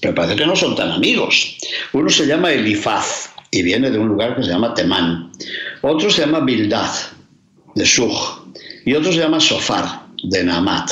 pero 0.00 0.14
parece 0.14 0.36
que 0.36 0.46
no 0.46 0.56
son 0.56 0.74
tan 0.74 0.90
amigos. 0.90 1.58
Uno 1.92 2.08
se 2.08 2.26
llama 2.26 2.52
Elifaz 2.52 3.32
y 3.52 3.62
viene 3.62 3.90
de 3.90 3.98
un 3.98 4.08
lugar 4.08 4.34
que 4.34 4.42
se 4.42 4.48
llama 4.48 4.74
Temán. 4.74 5.30
Otro 5.82 6.10
se 6.10 6.22
llama 6.22 6.40
Bildad, 6.40 6.90
de 7.74 7.84
Sug. 7.84 8.50
Y 8.84 8.94
otro 8.94 9.12
se 9.12 9.18
llama 9.18 9.38
Sofar, 9.38 10.06
de 10.24 10.42
Namat. 10.42 10.90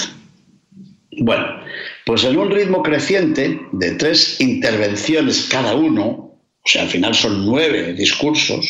Bueno, 1.22 1.46
pues 2.04 2.22
en 2.24 2.36
un 2.36 2.50
ritmo 2.50 2.82
creciente 2.82 3.60
de 3.72 3.92
tres 3.92 4.40
intervenciones 4.40 5.48
cada 5.50 5.74
uno, 5.74 6.04
o 6.04 6.62
sea, 6.64 6.82
al 6.82 6.88
final 6.88 7.14
son 7.14 7.46
nueve 7.46 7.94
discursos, 7.94 8.66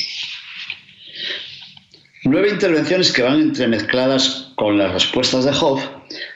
nueve 2.24 2.50
intervenciones 2.50 3.12
que 3.12 3.22
van 3.22 3.40
entremezcladas 3.40 4.52
con 4.54 4.78
las 4.78 4.92
respuestas 4.92 5.44
de 5.44 5.52
Job, 5.52 5.80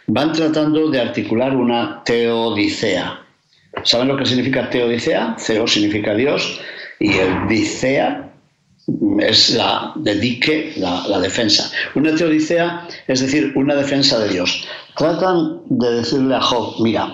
van 0.09 0.33
tratando 0.33 0.91
de 0.91 1.01
articular 1.01 1.57
una 1.57 2.03
teodicea. 2.05 3.21
¿Saben 3.85 4.09
lo 4.09 4.17
que 4.17 4.27
significa 4.27 4.71
teodicea? 4.71 5.37
Ceo 5.39 5.67
significa 5.67 6.15
Dios 6.15 6.61
y 7.01 7.13
el 7.13 7.49
dicea 7.49 8.33
es 9.19 9.51
la 9.55 9.93
dedique, 9.97 10.75
la, 10.77 11.07
la 11.09 11.19
defensa. 11.19 11.71
Una 11.95 12.15
teodicea 12.15 12.87
es 13.09 13.21
decir, 13.21 13.53
una 13.57 13.75
defensa 13.75 14.19
de 14.19 14.29
Dios. 14.29 14.67
Tratan 14.97 15.63
de 15.67 15.91
decirle 15.91 16.35
a 16.35 16.41
Job, 16.41 16.75
mira, 16.81 17.13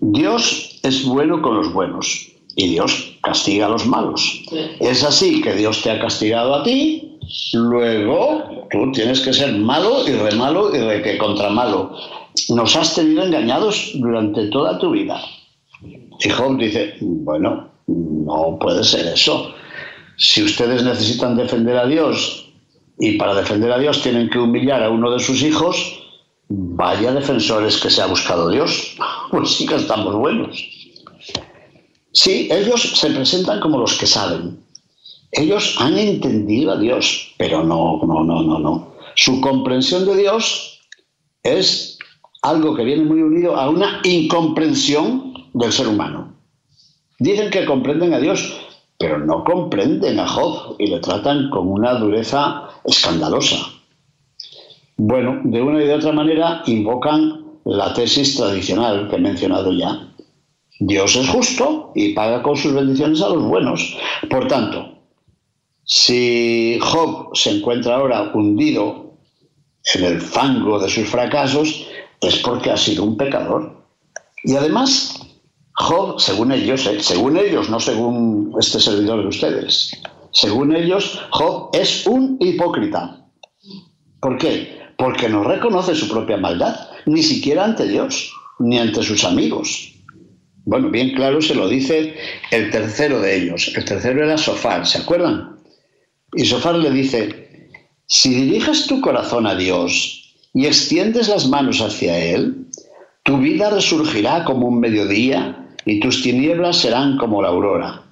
Dios 0.00 0.78
es 0.82 1.04
bueno 1.04 1.40
con 1.42 1.56
los 1.56 1.72
buenos, 1.72 2.36
y 2.56 2.68
Dios 2.70 3.18
castiga 3.22 3.66
a 3.66 3.68
los 3.68 3.86
malos. 3.86 4.42
Es 4.80 5.04
así 5.04 5.42
que 5.42 5.54
Dios 5.54 5.82
te 5.82 5.90
ha 5.90 6.00
castigado 6.00 6.54
a 6.54 6.62
ti, 6.64 7.18
luego 7.52 8.66
tú 8.70 8.90
tienes 8.92 9.20
que 9.20 9.32
ser 9.32 9.52
malo 9.52 10.08
y 10.08 10.12
re 10.12 10.34
malo 10.34 10.74
y 10.74 10.78
re 10.78 11.02
que 11.02 11.18
contra 11.18 11.50
malo. 11.50 11.94
Nos 12.48 12.74
has 12.76 12.94
tenido 12.94 13.24
engañados 13.24 13.92
durante 13.94 14.48
toda 14.48 14.78
tu 14.78 14.90
vida. 14.90 15.20
Y 15.82 16.30
Job 16.30 16.56
dice, 16.56 16.94
bueno, 17.00 17.68
no 17.86 18.58
puede 18.60 18.84
ser 18.84 19.06
eso. 19.06 19.54
Si 20.16 20.42
ustedes 20.42 20.82
necesitan 20.82 21.36
defender 21.36 21.76
a 21.76 21.86
Dios 21.86 22.48
y 22.98 23.18
para 23.18 23.34
defender 23.34 23.70
a 23.72 23.78
Dios 23.78 24.02
tienen 24.02 24.30
que 24.30 24.38
humillar 24.38 24.82
a 24.82 24.90
uno 24.90 25.10
de 25.10 25.20
sus 25.20 25.42
hijos, 25.42 25.76
vaya 26.48 27.12
defensores 27.12 27.78
que 27.78 27.90
se 27.90 28.02
ha 28.02 28.06
buscado 28.06 28.50
Dios. 28.50 28.96
Pues 29.28 29.56
sí 29.56 29.66
que 29.66 29.74
estamos 29.74 30.14
buenos. 30.14 30.56
Sí, 32.12 32.48
ellos 32.48 32.80
se 32.94 33.10
presentan 33.10 33.58
como 33.58 33.76
los 33.76 33.98
que 33.98 34.06
saben. 34.06 34.64
Ellos 35.32 35.76
han 35.80 35.98
entendido 35.98 36.70
a 36.70 36.78
Dios, 36.78 37.34
pero 37.36 37.64
no, 37.64 38.00
no, 38.06 38.22
no, 38.22 38.42
no, 38.42 38.58
no. 38.60 38.92
Su 39.16 39.40
comprensión 39.40 40.06
de 40.06 40.16
Dios 40.16 40.80
es 41.42 41.98
algo 42.42 42.76
que 42.76 42.84
viene 42.84 43.02
muy 43.02 43.20
unido 43.20 43.56
a 43.56 43.68
una 43.68 44.00
incomprensión 44.04 45.50
del 45.54 45.72
ser 45.72 45.88
humano. 45.88 46.35
Dicen 47.18 47.50
que 47.50 47.64
comprenden 47.64 48.12
a 48.14 48.18
Dios, 48.18 48.60
pero 48.98 49.18
no 49.18 49.44
comprenden 49.44 50.20
a 50.20 50.28
Job 50.28 50.76
y 50.78 50.88
le 50.88 51.00
tratan 51.00 51.50
con 51.50 51.68
una 51.68 51.94
dureza 51.94 52.68
escandalosa. 52.84 53.56
Bueno, 54.96 55.40
de 55.44 55.62
una 55.62 55.82
y 55.82 55.86
de 55.86 55.94
otra 55.94 56.12
manera 56.12 56.62
invocan 56.66 57.44
la 57.64 57.92
tesis 57.92 58.36
tradicional 58.36 59.08
que 59.08 59.16
he 59.16 59.20
mencionado 59.20 59.72
ya, 59.72 60.08
Dios 60.78 61.16
es 61.16 61.28
justo 61.28 61.92
y 61.94 62.12
paga 62.12 62.42
con 62.42 62.56
sus 62.56 62.74
bendiciones 62.74 63.22
a 63.22 63.28
los 63.30 63.42
buenos. 63.44 63.96
Por 64.28 64.46
tanto, 64.46 64.96
si 65.84 66.78
Job 66.80 67.34
se 67.34 67.56
encuentra 67.56 67.96
ahora 67.96 68.30
hundido 68.34 69.14
en 69.94 70.04
el 70.04 70.20
fango 70.20 70.78
de 70.78 70.90
sus 70.90 71.08
fracasos, 71.08 71.86
es 72.20 72.36
porque 72.38 72.70
ha 72.70 72.76
sido 72.76 73.04
un 73.04 73.16
pecador. 73.16 73.84
Y 74.44 74.54
además, 74.54 75.25
Job, 75.78 76.18
según 76.20 76.52
ellos, 76.52 76.86
eh, 76.86 77.00
según 77.00 77.36
ellos, 77.36 77.68
no 77.68 77.78
según 77.78 78.54
este 78.58 78.80
servidor 78.80 79.22
de 79.22 79.28
ustedes, 79.28 79.92
según 80.32 80.74
ellos, 80.74 81.20
Job 81.30 81.70
es 81.74 82.06
un 82.06 82.38
hipócrita. 82.40 83.26
¿Por 84.20 84.38
qué? 84.38 84.78
Porque 84.96 85.28
no 85.28 85.44
reconoce 85.44 85.94
su 85.94 86.08
propia 86.08 86.38
maldad, 86.38 86.88
ni 87.04 87.22
siquiera 87.22 87.64
ante 87.64 87.86
Dios, 87.86 88.32
ni 88.58 88.78
ante 88.78 89.02
sus 89.02 89.24
amigos. 89.24 89.92
Bueno, 90.64 90.90
bien 90.90 91.14
claro 91.14 91.40
se 91.40 91.54
lo 91.54 91.68
dice 91.68 92.16
el 92.50 92.70
tercero 92.70 93.20
de 93.20 93.36
ellos. 93.36 93.72
El 93.76 93.84
tercero 93.84 94.24
era 94.24 94.38
Sofar, 94.38 94.86
¿se 94.86 94.98
acuerdan? 94.98 95.58
Y 96.34 96.44
Sofar 96.46 96.76
le 96.76 96.90
dice, 96.90 97.70
si 98.06 98.30
diriges 98.34 98.86
tu 98.86 99.00
corazón 99.00 99.46
a 99.46 99.54
Dios 99.54 100.34
y 100.54 100.66
extiendes 100.66 101.28
las 101.28 101.46
manos 101.48 101.80
hacia 101.80 102.18
Él, 102.18 102.66
tu 103.22 103.38
vida 103.38 103.70
resurgirá 103.70 104.44
como 104.44 104.68
un 104.68 104.80
mediodía 104.80 105.65
y 105.86 106.00
tus 106.00 106.20
tinieblas 106.20 106.78
serán 106.78 107.16
como 107.16 107.40
la 107.40 107.48
aurora. 107.48 108.02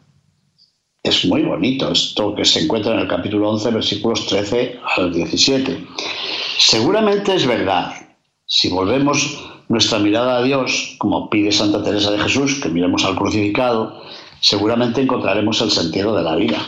Es 1.03 1.25
muy 1.27 1.43
bonito 1.43 1.91
esto 1.91 2.35
que 2.35 2.45
se 2.45 2.61
encuentra 2.61 2.95
en 2.95 3.01
el 3.01 3.09
capítulo 3.09 3.51
11, 3.51 3.73
versículos 3.73 4.27
13 4.27 4.79
al 4.97 5.13
17. 5.13 5.85
Seguramente 6.59 7.35
es 7.35 7.47
verdad. 7.47 7.93
Si 8.47 8.71
volvemos 8.71 9.39
nuestra 9.69 9.99
mirada 9.99 10.39
a 10.39 10.43
Dios, 10.43 10.95
como 10.99 11.29
pide 11.29 11.51
Santa 11.51 11.83
Teresa 11.83 12.13
de 12.13 12.21
Jesús, 12.21 12.61
que 12.63 12.69
miremos 12.69 13.05
al 13.05 13.17
crucificado, 13.17 14.03
seguramente 14.41 15.03
encontraremos 15.03 15.61
el 15.61 15.71
sentido 15.73 16.17
de 16.17 16.23
la 16.23 16.37
vida. 16.37 16.65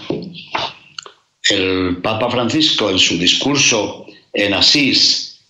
El 1.48 1.98
Papa 2.02 2.28
Francisco, 2.28 2.90
en 2.90 2.98
su 2.98 3.16
discurso 3.16 4.06
en 4.32 4.54
Asís 4.54 5.40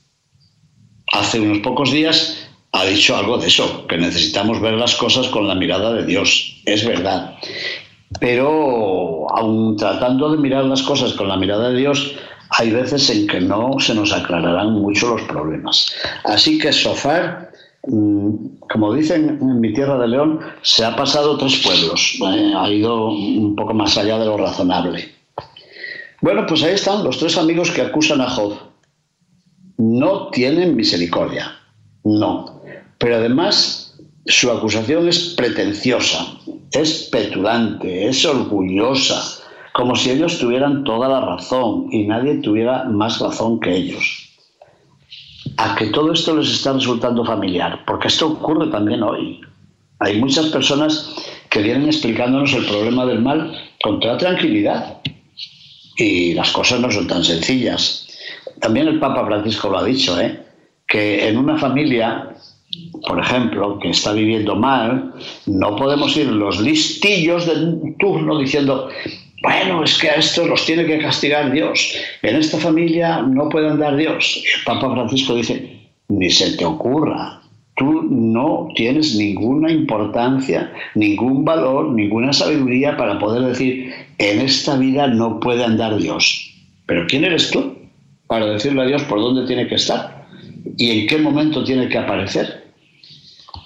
hace 1.12 1.40
unos 1.40 1.58
pocos 1.58 1.90
días, 1.90 2.45
ha 2.76 2.84
dicho 2.84 3.16
algo 3.16 3.38
de 3.38 3.48
eso, 3.48 3.86
que 3.86 3.96
necesitamos 3.96 4.60
ver 4.60 4.74
las 4.74 4.94
cosas 4.94 5.28
con 5.28 5.48
la 5.48 5.54
mirada 5.54 5.92
de 5.92 6.04
Dios. 6.04 6.60
Es 6.64 6.86
verdad. 6.86 7.34
Pero 8.20 9.26
aun 9.30 9.76
tratando 9.76 10.30
de 10.30 10.38
mirar 10.38 10.64
las 10.64 10.82
cosas 10.82 11.12
con 11.14 11.28
la 11.28 11.36
mirada 11.36 11.70
de 11.70 11.78
Dios, 11.78 12.14
hay 12.50 12.70
veces 12.70 13.10
en 13.10 13.26
que 13.26 13.40
no 13.40 13.78
se 13.80 13.94
nos 13.94 14.12
aclararán 14.12 14.72
mucho 14.72 15.16
los 15.16 15.22
problemas. 15.22 15.92
Así 16.24 16.58
que 16.58 16.72
Sofar, 16.72 17.50
mm, 17.86 18.30
como 18.70 18.92
dicen 18.94 19.38
en 19.40 19.60
mi 19.60 19.72
tierra 19.72 19.98
de 19.98 20.08
León, 20.08 20.40
se 20.62 20.84
ha 20.84 20.94
pasado 20.94 21.36
tres 21.36 21.56
pueblos, 21.64 22.18
eh, 22.20 22.52
ha 22.56 22.70
ido 22.70 23.08
un 23.10 23.56
poco 23.56 23.74
más 23.74 23.96
allá 23.98 24.18
de 24.18 24.26
lo 24.26 24.36
razonable. 24.36 25.12
Bueno, 26.22 26.46
pues 26.46 26.62
ahí 26.62 26.74
están 26.74 27.04
los 27.04 27.18
tres 27.18 27.36
amigos 27.36 27.70
que 27.70 27.82
acusan 27.82 28.20
a 28.20 28.30
Job. 28.30 28.54
No 29.78 30.28
tienen 30.30 30.74
misericordia, 30.74 31.52
no. 32.04 32.55
Pero 32.98 33.16
además 33.16 33.98
su 34.26 34.50
acusación 34.50 35.08
es 35.08 35.34
pretenciosa, 35.36 36.26
es 36.72 37.08
petulante, 37.12 38.08
es 38.08 38.24
orgullosa, 38.24 39.22
como 39.72 39.94
si 39.94 40.10
ellos 40.10 40.38
tuvieran 40.38 40.84
toda 40.84 41.08
la 41.08 41.20
razón 41.20 41.88
y 41.90 42.06
nadie 42.06 42.36
tuviera 42.36 42.84
más 42.84 43.18
razón 43.20 43.60
que 43.60 43.74
ellos. 43.74 44.30
A 45.58 45.76
que 45.76 45.86
todo 45.86 46.12
esto 46.12 46.36
les 46.36 46.50
está 46.50 46.72
resultando 46.72 47.24
familiar, 47.24 47.84
porque 47.86 48.08
esto 48.08 48.26
ocurre 48.28 48.70
también 48.70 49.02
hoy. 49.02 49.40
Hay 50.00 50.20
muchas 50.20 50.46
personas 50.46 51.14
que 51.50 51.62
vienen 51.62 51.86
explicándonos 51.86 52.52
el 52.52 52.66
problema 52.66 53.06
del 53.06 53.22
mal 53.22 53.52
con 53.82 54.00
toda 54.00 54.18
tranquilidad 54.18 54.98
y 55.96 56.34
las 56.34 56.50
cosas 56.50 56.80
no 56.80 56.90
son 56.90 57.06
tan 57.06 57.24
sencillas. 57.24 58.06
También 58.60 58.88
el 58.88 58.98
Papa 58.98 59.24
Francisco 59.24 59.70
lo 59.70 59.78
ha 59.78 59.84
dicho, 59.84 60.20
¿eh? 60.20 60.42
que 60.86 61.28
en 61.28 61.36
una 61.36 61.58
familia, 61.58 62.30
por 63.06 63.20
ejemplo, 63.20 63.78
que 63.78 63.90
está 63.90 64.12
viviendo 64.12 64.56
mal, 64.56 65.12
no 65.46 65.76
podemos 65.76 66.16
ir 66.16 66.26
los 66.26 66.60
listillos 66.60 67.46
de 67.46 67.94
turno 67.98 68.38
diciendo, 68.38 68.88
bueno, 69.42 69.84
es 69.84 69.98
que 69.98 70.10
a 70.10 70.14
estos 70.14 70.48
los 70.48 70.64
tiene 70.64 70.86
que 70.86 70.98
castigar 70.98 71.52
Dios. 71.52 71.94
En 72.22 72.36
esta 72.36 72.58
familia 72.58 73.22
no 73.22 73.48
puede 73.48 73.68
andar 73.68 73.96
Dios. 73.96 74.42
El 74.56 74.64
Papa 74.64 74.92
Francisco 74.92 75.34
dice, 75.34 75.80
ni 76.08 76.30
se 76.30 76.56
te 76.56 76.64
ocurra. 76.64 77.40
Tú 77.76 78.04
no 78.10 78.68
tienes 78.74 79.14
ninguna 79.16 79.70
importancia, 79.70 80.72
ningún 80.94 81.44
valor, 81.44 81.92
ninguna 81.92 82.32
sabiduría 82.32 82.96
para 82.96 83.18
poder 83.18 83.42
decir, 83.42 83.92
en 84.18 84.40
esta 84.40 84.76
vida 84.78 85.06
no 85.08 85.38
puede 85.40 85.62
andar 85.62 85.96
Dios. 85.98 86.54
Pero 86.86 87.06
¿quién 87.06 87.24
eres 87.24 87.50
tú 87.50 87.76
para 88.26 88.46
decirle 88.46 88.82
a 88.82 88.86
Dios 88.86 89.02
por 89.04 89.20
dónde 89.20 89.46
tiene 89.46 89.68
que 89.68 89.74
estar 89.74 90.26
y 90.78 91.00
en 91.00 91.06
qué 91.06 91.18
momento 91.18 91.62
tiene 91.64 91.88
que 91.88 91.98
aparecer? 91.98 92.55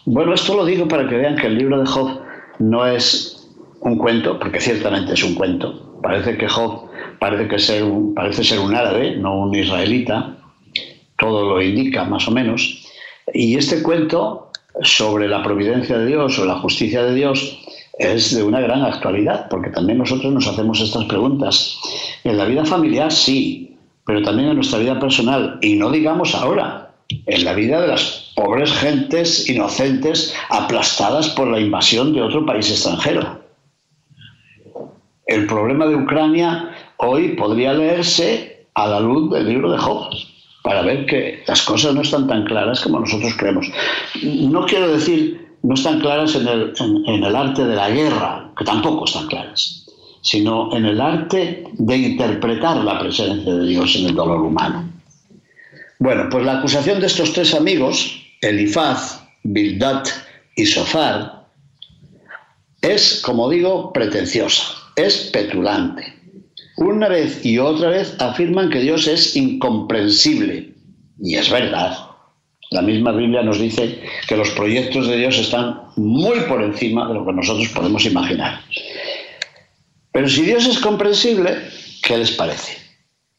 Bueno, 0.06 0.34
esto 0.34 0.56
lo 0.56 0.64
digo 0.64 0.88
para 0.88 1.08
que 1.08 1.16
vean 1.16 1.36
que 1.36 1.46
el 1.46 1.58
libro 1.58 1.78
de 1.78 1.86
Job 1.86 2.20
no 2.58 2.86
es 2.86 3.48
un 3.80 3.98
cuento, 3.98 4.38
porque 4.38 4.60
ciertamente 4.60 5.14
es 5.14 5.22
un 5.22 5.34
cuento. 5.34 5.98
Parece 6.02 6.36
que 6.36 6.48
Job 6.48 6.88
parece, 7.18 7.48
que 7.48 7.58
ser 7.58 7.84
un, 7.84 8.14
parece 8.14 8.42
ser 8.42 8.58
un 8.60 8.74
árabe, 8.74 9.16
no 9.16 9.40
un 9.40 9.54
israelita. 9.54 10.36
Todo 11.18 11.48
lo 11.48 11.62
indica, 11.62 12.04
más 12.04 12.26
o 12.28 12.30
menos. 12.30 12.86
Y 13.34 13.56
este 13.56 13.82
cuento 13.82 14.50
sobre 14.82 15.28
la 15.28 15.42
providencia 15.42 15.98
de 15.98 16.06
Dios 16.06 16.38
o 16.38 16.46
la 16.46 16.56
justicia 16.56 17.02
de 17.02 17.14
Dios 17.14 17.58
es 17.98 18.34
de 18.34 18.42
una 18.42 18.60
gran 18.60 18.82
actualidad, 18.82 19.48
porque 19.50 19.68
también 19.70 19.98
nosotros 19.98 20.32
nos 20.32 20.46
hacemos 20.46 20.80
estas 20.80 21.04
preguntas. 21.04 21.78
En 22.24 22.38
la 22.38 22.46
vida 22.46 22.64
familiar 22.64 23.12
sí, 23.12 23.76
pero 24.06 24.22
también 24.22 24.48
en 24.48 24.56
nuestra 24.56 24.78
vida 24.78 24.98
personal, 24.98 25.58
y 25.60 25.76
no 25.76 25.90
digamos 25.90 26.34
ahora, 26.34 26.89
en 27.10 27.44
la 27.44 27.54
vida 27.54 27.80
de 27.80 27.88
las 27.88 28.32
pobres 28.36 28.72
gentes 28.72 29.48
inocentes 29.48 30.34
aplastadas 30.48 31.28
por 31.30 31.48
la 31.48 31.60
invasión 31.60 32.12
de 32.12 32.22
otro 32.22 32.46
país 32.46 32.70
extranjero. 32.70 33.40
El 35.26 35.46
problema 35.46 35.86
de 35.86 35.96
Ucrania 35.96 36.70
hoy 36.96 37.30
podría 37.30 37.72
leerse 37.72 38.66
a 38.74 38.86
la 38.86 39.00
luz 39.00 39.30
del 39.32 39.48
libro 39.48 39.70
de 39.70 39.78
Job 39.78 40.08
para 40.62 40.82
ver 40.82 41.06
que 41.06 41.42
las 41.46 41.62
cosas 41.62 41.94
no 41.94 42.02
están 42.02 42.26
tan 42.26 42.44
claras 42.44 42.80
como 42.80 43.00
nosotros 43.00 43.34
creemos. 43.36 43.70
No 44.22 44.66
quiero 44.66 44.92
decir 44.92 45.48
no 45.62 45.74
están 45.74 46.00
claras 46.00 46.34
en 46.34 46.48
el, 46.48 46.72
en 47.06 47.24
el 47.24 47.36
arte 47.36 47.64
de 47.64 47.76
la 47.76 47.90
guerra, 47.90 48.50
que 48.56 48.64
tampoco 48.64 49.04
están 49.04 49.26
claras, 49.26 49.86
sino 50.22 50.74
en 50.74 50.86
el 50.86 51.00
arte 51.00 51.64
de 51.72 51.96
interpretar 51.96 52.78
la 52.78 52.98
presencia 52.98 53.54
de 53.54 53.66
Dios 53.66 53.94
en 53.96 54.06
el 54.06 54.14
dolor 54.14 54.40
humano. 54.40 54.89
Bueno, 56.00 56.28
pues 56.30 56.44
la 56.44 56.58
acusación 56.58 56.98
de 56.98 57.06
estos 57.06 57.32
tres 57.32 57.54
amigos, 57.54 58.20
Elifaz, 58.40 59.22
Bildad 59.44 60.02
y 60.56 60.66
Sofar, 60.66 61.46
es, 62.82 63.20
como 63.22 63.48
digo, 63.48 63.92
pretenciosa 63.92 64.80
es 64.96 65.30
petulante. 65.32 66.14
Una 66.76 67.08
vez 67.08 67.44
y 67.44 67.58
otra 67.58 67.90
vez 67.90 68.16
afirman 68.18 68.70
que 68.70 68.80
Dios 68.80 69.06
es 69.06 69.36
incomprensible. 69.36 70.72
Y 71.22 71.36
es 71.36 71.50
verdad. 71.50 71.98
La 72.70 72.82
misma 72.82 73.12
Biblia 73.12 73.42
nos 73.42 73.60
dice 73.60 74.00
que 74.28 74.36
los 74.36 74.50
proyectos 74.50 75.08
de 75.08 75.16
Dios 75.16 75.38
están 75.38 75.82
muy 75.96 76.40
por 76.40 76.62
encima 76.62 77.08
de 77.08 77.14
lo 77.14 77.26
que 77.26 77.32
nosotros 77.32 77.68
podemos 77.68 78.04
imaginar. 78.06 78.60
Pero 80.12 80.28
si 80.28 80.42
Dios 80.42 80.66
es 80.66 80.78
comprensible, 80.78 81.56
¿qué 82.02 82.16
les 82.16 82.30
parece? 82.30 82.78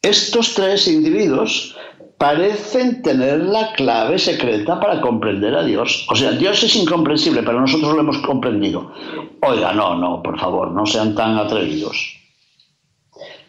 Estos 0.02 0.54
tres 0.54 0.88
individuos 0.88 1.76
parecen 2.22 3.02
tener 3.02 3.40
la 3.40 3.74
clave 3.74 4.20
secreta 4.20 4.80
para 4.80 5.02
comprender 5.02 5.56
a 5.56 5.64
Dios. 5.64 6.06
O 6.08 6.16
sea, 6.16 6.32
Dios 6.34 6.62
es 6.62 6.76
incomprensible, 6.76 7.42
pero 7.42 7.60
nosotros 7.60 7.96
lo 7.96 8.02
hemos 8.02 8.20
comprendido. 8.20 8.92
Oiga, 9.42 9.74
no, 9.74 9.96
no, 9.96 10.22
por 10.22 10.40
favor, 10.40 10.70
no 10.70 10.86
sean 10.86 11.16
tan 11.16 11.40
atrevidos. 11.40 12.16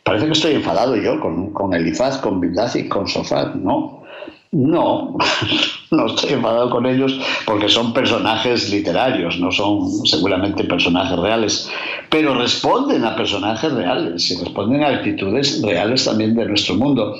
Parece 0.02 0.24
que 0.24 0.32
estoy 0.32 0.54
enfadado 0.54 0.96
yo 0.96 1.20
con, 1.20 1.52
con 1.52 1.74
Elifaz, 1.74 2.16
con 2.16 2.40
Bildad 2.40 2.74
y 2.74 2.88
con 2.88 3.06
Sofat. 3.06 3.56
No, 3.56 4.04
no, 4.52 5.18
no 5.90 6.06
estoy 6.06 6.32
enfadado 6.32 6.70
con 6.70 6.86
ellos 6.86 7.20
porque 7.44 7.68
son 7.68 7.92
personajes 7.92 8.70
literarios, 8.70 9.38
no 9.38 9.52
son 9.52 10.06
seguramente 10.06 10.64
personajes 10.64 11.18
reales, 11.18 11.70
pero 12.08 12.34
responden 12.34 13.04
a 13.04 13.16
personajes 13.16 13.70
reales 13.70 14.30
y 14.30 14.42
responden 14.42 14.82
a 14.82 14.88
actitudes 14.88 15.60
reales 15.60 16.06
también 16.06 16.34
de 16.34 16.46
nuestro 16.46 16.74
mundo 16.76 17.14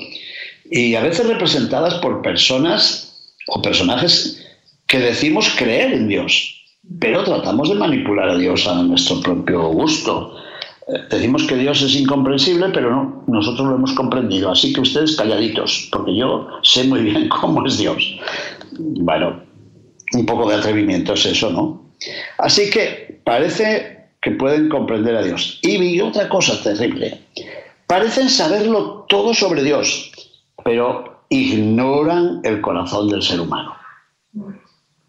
y 0.72 0.94
a 0.94 1.02
veces 1.02 1.26
representadas 1.26 1.94
por 1.96 2.22
personas 2.22 3.37
o 3.48 3.61
personajes 3.61 4.42
que 4.87 4.98
decimos 4.98 5.54
creer 5.58 5.92
en 5.92 6.08
Dios, 6.08 6.64
pero 6.98 7.22
tratamos 7.24 7.68
de 7.68 7.74
manipular 7.74 8.30
a 8.30 8.38
Dios 8.38 8.66
a 8.66 8.82
nuestro 8.82 9.20
propio 9.20 9.68
gusto. 9.68 10.35
Eh, 10.88 10.98
decimos 11.11 11.44
que 11.44 11.56
Dios 11.56 11.82
es 11.82 11.94
incomprensible, 11.94 12.70
pero 12.70 12.90
no, 12.90 13.22
nosotros 13.26 13.68
lo 13.68 13.74
hemos 13.74 13.92
comprendido. 13.92 14.50
Así 14.50 14.72
que 14.72 14.80
ustedes 14.80 15.14
calladitos, 15.14 15.90
porque 15.92 16.16
yo 16.16 16.48
sé 16.62 16.85
muy 16.85 17.00
bien 17.00 17.28
cómo 17.40 17.66
es 17.66 17.76
Dios. 17.76 18.18
Bueno, 18.78 19.42
un 20.14 20.24
poco 20.24 20.48
de 20.48 20.56
atrevimiento 20.56 21.12
es 21.12 21.26
eso, 21.26 21.50
¿no? 21.50 21.82
Así 22.38 22.70
que 22.70 23.20
parece 23.24 24.08
que 24.22 24.30
pueden 24.30 24.70
comprender 24.70 25.16
a 25.16 25.22
Dios. 25.22 25.58
Y 25.61 26.00
otra 26.00 26.30
cosa 26.30 26.62
terrible. 26.62 27.20
Parecen 27.87 28.30
saberlo 28.30 29.04
todo 29.08 29.35
sobre 29.35 29.62
Dios, 29.62 30.11
pero 30.64 31.25
ignoran 31.29 32.40
el 32.44 32.61
corazón 32.61 33.09
del 33.09 33.22
ser 33.22 33.40
humano. 33.40 33.75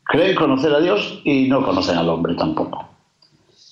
Creen 0.04 0.36
conocer 0.36 0.74
a 0.74 0.80
Dios 0.80 1.22
y 1.24 1.48
no 1.48 1.64
conocen 1.66 1.98
al 1.98 2.10
hombre 2.10 2.36
tampoco. 2.36 2.88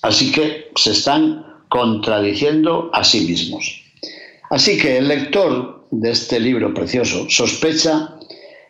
Así 0.02 0.32
que 0.32 0.72
se 0.76 0.92
están 0.92 1.46
contradiciendo 1.70 2.90
a 2.94 3.04
sí 3.04 3.22
mismos. 3.22 3.82
Así 4.50 4.78
que 4.78 4.98
el 4.98 5.08
lector 5.08 5.88
de 5.92 6.12
este 6.12 6.40
libro 6.40 6.74
precioso 6.74 7.30
sospecha 7.30 8.16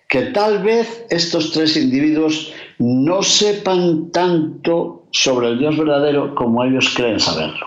que 0.08 0.24
tal 0.24 0.62
vez 0.62 1.06
estos 1.10 1.52
tres 1.52 1.78
individuos 1.78 2.52
no 2.78 3.24
sepan 3.24 4.12
tanto 4.12 5.08
sobre 5.12 5.48
el 5.48 5.60
Dios 5.60 5.78
verdadero 5.78 6.36
como 6.36 6.64
ellos 6.64 6.94
creen 6.96 7.20
saberlo. 7.20 7.66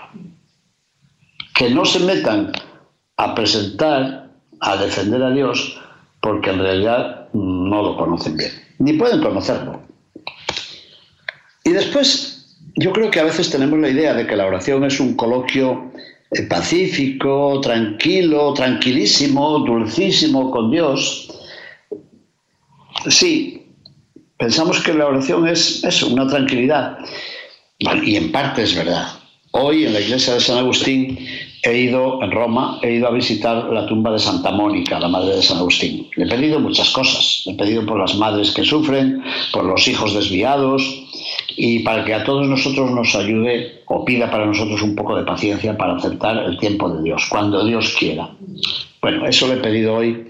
Que 1.53 1.69
no 1.69 1.85
se 1.85 1.99
metan 1.99 2.51
a 3.17 3.33
presentar 3.33 4.24
a 4.65 4.77
defender 4.77 5.21
a 5.23 5.29
Dios 5.29 5.79
porque 6.21 6.49
en 6.49 6.59
realidad 6.59 7.29
no 7.33 7.83
lo 7.83 7.97
conocen 7.97 8.35
bien, 8.35 8.51
ni 8.79 8.93
pueden 8.93 9.21
conocerlo. 9.21 9.79
Y 11.63 11.69
después 11.69 12.57
yo 12.75 12.91
creo 12.91 13.11
que 13.11 13.19
a 13.19 13.23
veces 13.23 13.49
tenemos 13.49 13.79
la 13.79 13.89
idea 13.89 14.13
de 14.15 14.25
que 14.25 14.35
la 14.35 14.47
oración 14.47 14.83
es 14.83 14.99
un 14.99 15.15
coloquio 15.15 15.91
eh, 16.31 16.41
pacífico, 16.43 17.61
tranquilo, 17.61 18.53
tranquilísimo, 18.53 19.59
dulcísimo 19.59 20.49
con 20.49 20.71
Dios. 20.71 21.29
Sí, 23.07 23.67
pensamos 24.37 24.81
que 24.81 24.93
la 24.93 25.05
oración 25.07 25.47
es 25.47 25.83
eso, 25.83 26.07
una 26.07 26.27
tranquilidad. 26.27 26.97
y 27.79 28.15
en 28.15 28.31
parte 28.31 28.63
es 28.63 28.75
verdad. 28.75 29.07
Hoy 29.51 29.85
en 29.85 29.93
la 29.93 30.01
iglesia 30.01 30.33
de 30.33 30.39
San 30.41 30.57
Agustín 30.57 31.17
he 31.65 31.77
ido 31.79 32.21
en 32.21 32.31
Roma, 32.31 32.79
he 32.83 32.93
ido 32.93 33.07
a 33.07 33.11
visitar 33.11 33.65
la 33.71 33.87
tumba 33.87 34.11
de 34.11 34.19
Santa 34.19 34.51
Mónica, 34.51 34.99
la 34.99 35.07
madre 35.07 35.35
de 35.35 35.41
San 35.41 35.57
Agustín. 35.57 36.07
Le 36.15 36.25
he 36.25 36.27
pedido 36.27 36.59
muchas 36.59 36.91
cosas. 36.91 37.41
Le 37.45 37.53
he 37.53 37.55
pedido 37.55 37.85
por 37.85 37.99
las 37.99 38.15
madres 38.15 38.51
que 38.51 38.63
sufren, 38.63 39.23
por 39.51 39.63
los 39.63 39.87
hijos 39.87 40.13
desviados 40.13 40.83
y 41.57 41.79
para 41.79 42.05
que 42.05 42.13
a 42.13 42.23
todos 42.23 42.47
nosotros 42.47 42.91
nos 42.91 43.15
ayude 43.15 43.81
o 43.87 44.05
pida 44.05 44.29
para 44.29 44.45
nosotros 44.45 44.83
un 44.83 44.95
poco 44.95 45.15
de 45.15 45.23
paciencia 45.23 45.75
para 45.75 45.95
aceptar 45.95 46.37
el 46.37 46.57
tiempo 46.59 46.87
de 46.89 47.01
Dios, 47.01 47.25
cuando 47.29 47.65
Dios 47.65 47.95
quiera. 47.97 48.29
Bueno, 49.01 49.25
eso 49.25 49.47
le 49.47 49.55
he 49.55 49.57
pedido 49.57 49.95
hoy 49.95 50.27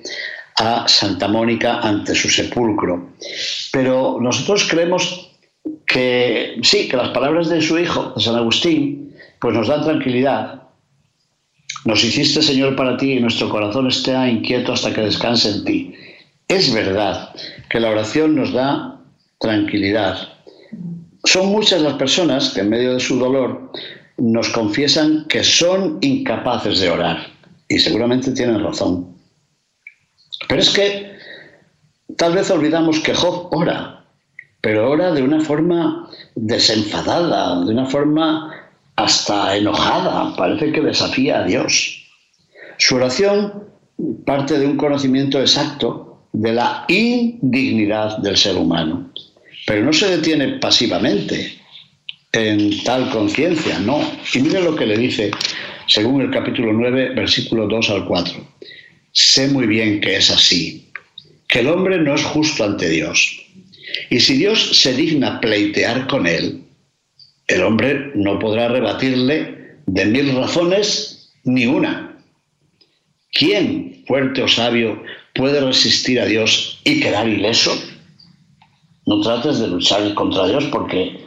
a 0.58 0.88
Santa 0.88 1.28
Mónica 1.28 1.80
ante 1.80 2.16
su 2.16 2.30
sepulcro. 2.30 3.10
Pero 3.74 4.20
nosotros 4.22 4.66
creemos 4.70 5.32
que 5.86 6.58
sí, 6.62 6.88
que 6.88 6.96
las 6.96 7.10
palabras 7.10 7.50
de 7.50 7.62
su 7.62 7.78
hijo, 7.78 8.14
de 8.16 8.22
San 8.22 8.36
Agustín, 8.36 9.14
pues 9.42 9.54
nos 9.54 9.68
da 9.68 9.84
tranquilidad. 9.84 10.65
Nos 11.86 12.04
hiciste, 12.04 12.42
Señor, 12.42 12.76
para 12.76 12.98
ti 12.98 13.14
y 13.14 13.20
nuestro 13.20 13.48
corazón 13.48 13.88
esté 13.88 14.12
inquieto 14.28 14.74
hasta 14.74 14.92
que 14.92 15.02
descanse 15.02 15.52
en 15.52 15.64
ti. 15.64 15.94
Es 16.48 16.74
verdad 16.74 17.30
que 17.70 17.80
la 17.80 17.92
oración 17.92 18.36
nos 18.36 18.52
da 18.54 19.00
tranquilidad. 19.40 20.18
Son 21.26 21.48
muchas 21.48 21.82
las 21.82 21.94
personas 21.94 22.50
que 22.50 22.62
en 22.62 22.70
medio 22.70 22.96
de 22.96 23.00
su 23.00 23.20
dolor 23.20 23.72
nos 24.18 24.50
confiesan 24.50 25.26
que 25.30 25.44
son 25.44 26.00
incapaces 26.02 26.80
de 26.80 26.90
orar. 26.90 27.28
Y 27.68 27.78
seguramente 27.78 28.32
tienen 28.32 28.64
razón. 28.64 29.16
Pero 30.48 30.62
es 30.62 30.72
que 30.72 31.12
tal 32.18 32.34
vez 32.34 32.50
olvidamos 32.50 33.00
que 33.00 33.14
Job 33.14 33.50
ora, 33.52 34.06
pero 34.62 34.90
ora 34.90 35.12
de 35.12 35.22
una 35.22 35.40
forma 35.40 36.10
desenfadada, 36.34 37.64
de 37.64 37.72
una 37.72 37.86
forma 37.86 38.65
hasta 38.96 39.56
enojada, 39.56 40.36
parece 40.36 40.72
que 40.72 40.82
desafía 40.82 41.40
a 41.40 41.46
Dios. 41.46 42.02
Su 42.78 42.96
oración 42.96 43.66
parte 44.26 44.58
de 44.60 44.66
un 44.66 44.78
conocimiento 44.78 45.40
exacto 45.40 46.28
de 46.34 46.54
la 46.54 46.86
indignidad 46.88 48.18
del 48.18 48.38
ser 48.38 48.58
humano, 48.58 49.12
pero 49.66 49.86
no 49.86 49.94
se 49.94 50.18
detiene 50.18 50.60
pasivamente 50.60 51.58
en 52.34 52.84
tal 52.84 53.10
conciencia, 53.10 53.80
no. 53.80 54.02
Y 54.34 54.40
mire 54.40 54.62
lo 54.62 54.76
que 54.76 54.86
le 54.86 54.98
dice, 54.98 55.32
según 55.88 56.22
el 56.22 56.32
capítulo 56.32 56.74
9, 56.74 57.12
versículo 57.16 57.68
2 57.68 57.90
al 57.92 58.06
4. 58.06 58.48
Sé 59.14 59.48
muy 59.48 59.66
bien 59.66 60.02
que 60.02 60.18
es 60.18 60.30
así, 60.30 60.92
que 61.48 61.60
el 61.60 61.68
hombre 61.68 61.98
no 62.00 62.16
es 62.16 62.24
justo 62.24 62.66
ante 62.66 62.90
Dios. 62.90 63.42
Y 64.10 64.20
si 64.20 64.38
Dios 64.38 64.82
se 64.82 64.94
digna 64.94 65.40
pleitear 65.40 66.08
con 66.08 66.28
él, 66.28 66.65
el 67.48 67.64
hombre 67.64 68.12
no 68.16 68.40
podrá 68.40 68.68
rebatirle 68.70 69.78
de 69.86 70.06
mil 70.06 70.36
razones 70.36 71.32
ni 71.44 71.66
una. 71.66 72.18
¿Quién, 73.32 74.04
fuerte 74.08 74.42
o 74.42 74.48
sabio, 74.48 75.02
puede 75.34 75.60
resistir 75.62 76.20
a 76.20 76.26
Dios 76.26 76.80
y 76.84 77.02
quedar 77.02 77.28
ileso? 77.28 77.72
No 79.06 79.22
trates 79.22 79.60
de 79.60 79.68
luchar 79.68 80.14
contra 80.16 80.48
Dios 80.48 80.66
porque, 80.72 81.24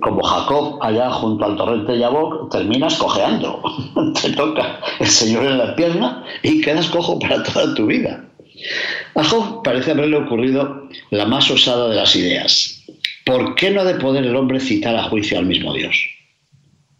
como 0.00 0.22
Jacob 0.22 0.78
allá 0.82 1.10
junto 1.10 1.44
al 1.44 1.56
torrente 1.56 1.98
Yabok, 1.98 2.50
terminas 2.50 2.96
cojeando. 2.96 3.62
Te 4.22 4.30
toca 4.30 4.80
el 4.98 5.06
Señor 5.06 5.44
en 5.44 5.58
la 5.58 5.76
pierna 5.76 6.24
y 6.42 6.60
quedas 6.60 6.88
cojo 6.88 7.18
para 7.18 7.42
toda 7.44 7.74
tu 7.74 7.86
vida. 7.86 8.24
A 9.14 9.24
Job 9.24 9.62
parece 9.62 9.92
haberle 9.92 10.16
ocurrido 10.16 10.88
la 11.10 11.26
más 11.26 11.50
osada 11.50 11.88
de 11.88 11.96
las 11.96 12.14
ideas. 12.16 12.79
¿Por 13.30 13.54
qué 13.54 13.70
no 13.70 13.82
ha 13.82 13.84
de 13.84 13.94
poder 13.94 14.24
el 14.24 14.34
hombre 14.34 14.58
citar 14.58 14.96
a 14.96 15.04
juicio 15.04 15.38
al 15.38 15.46
mismo 15.46 15.72
Dios? 15.72 15.96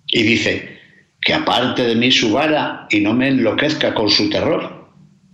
Y 0.07 0.23
dice, 0.23 0.79
que 1.21 1.35
aparte 1.35 1.83
de 1.83 1.97
mí 1.97 2.13
su 2.13 2.33
vara 2.33 2.87
y 2.89 3.01
no 3.01 3.13
me 3.15 3.29
enloquezca 3.29 3.93
con 3.95 4.09
su 4.09 4.31
terror. 4.31 4.87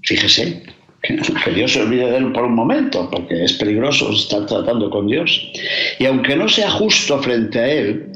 Fíjese, 0.04 0.62
que 1.02 1.50
Dios 1.50 1.72
se 1.72 1.82
olvide 1.82 2.11
de 2.11 2.16
él 2.16 2.32
por 2.32 2.44
un 2.44 2.54
momento, 2.54 3.11
porque 3.11 3.44
es 3.44 3.52
peligroso 3.52 4.11
estar 4.11 4.46
tratando 4.46 4.88
con 4.88 5.06
Dios. 5.06 5.52
Y 5.98 6.06
aunque 6.06 6.35
no 6.35 6.48
sea 6.48 6.70
justo 6.70 7.18
frente 7.20 7.59
a 7.59 7.70
él, 7.70 8.06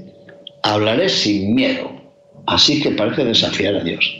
hablaré 0.62 1.10
sin 1.10 1.54
miedo. 1.54 1.90
Así 2.46 2.82
que 2.82 2.92
parece 2.92 3.24
desafiar 3.24 3.76
a 3.76 3.84
Dios. 3.84 4.16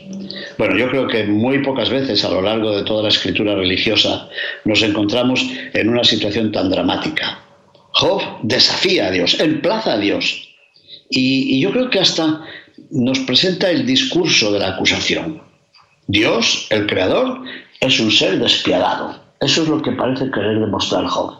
Bueno, 0.58 0.76
yo 0.76 0.90
creo 0.90 1.08
que 1.08 1.24
muy 1.24 1.62
pocas 1.62 1.88
veces 1.88 2.22
a 2.26 2.30
lo 2.30 2.42
largo 2.42 2.76
de 2.76 2.84
toda 2.84 3.04
la 3.04 3.08
escritura 3.08 3.54
religiosa 3.54 4.28
nos 4.66 4.82
encontramos 4.82 5.50
en 5.72 5.88
una 5.88 6.04
situación 6.04 6.52
tan 6.52 6.68
dramática. 6.68 7.49
Job 7.92 8.22
desafía 8.42 9.09
a 9.09 9.11
Dios, 9.11 9.38
emplaza 9.40 9.94
a 9.94 9.98
Dios. 9.98 10.48
Y, 11.09 11.61
yo 11.61 11.72
creo 11.72 11.90
que 11.90 12.00
hasta 12.00 12.44
nos 12.90 13.18
presenta 13.20 13.70
el 13.70 13.85
discurso 13.85 14.53
de 14.53 14.61
la 14.61 14.74
acusación. 14.74 15.42
Dios, 16.07 16.66
el 16.70 16.87
creador, 16.87 17.42
es 17.81 18.00
un 18.00 18.11
ser 18.11 18.38
despiadado. 18.38 19.20
Eso 19.40 19.62
es 19.62 19.68
lo 19.68 19.83
que 19.83 19.92
parece 19.92 20.31
querer 20.31 20.61
demostrar 20.61 21.07
Job. 21.07 21.38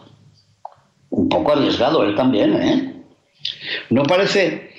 Un 1.09 1.29
poco 1.29 1.53
arriesgado 1.53 2.03
él 2.03 2.15
también, 2.15 2.61
¿eh? 2.61 2.93
No 3.89 4.03
parece 4.03 4.71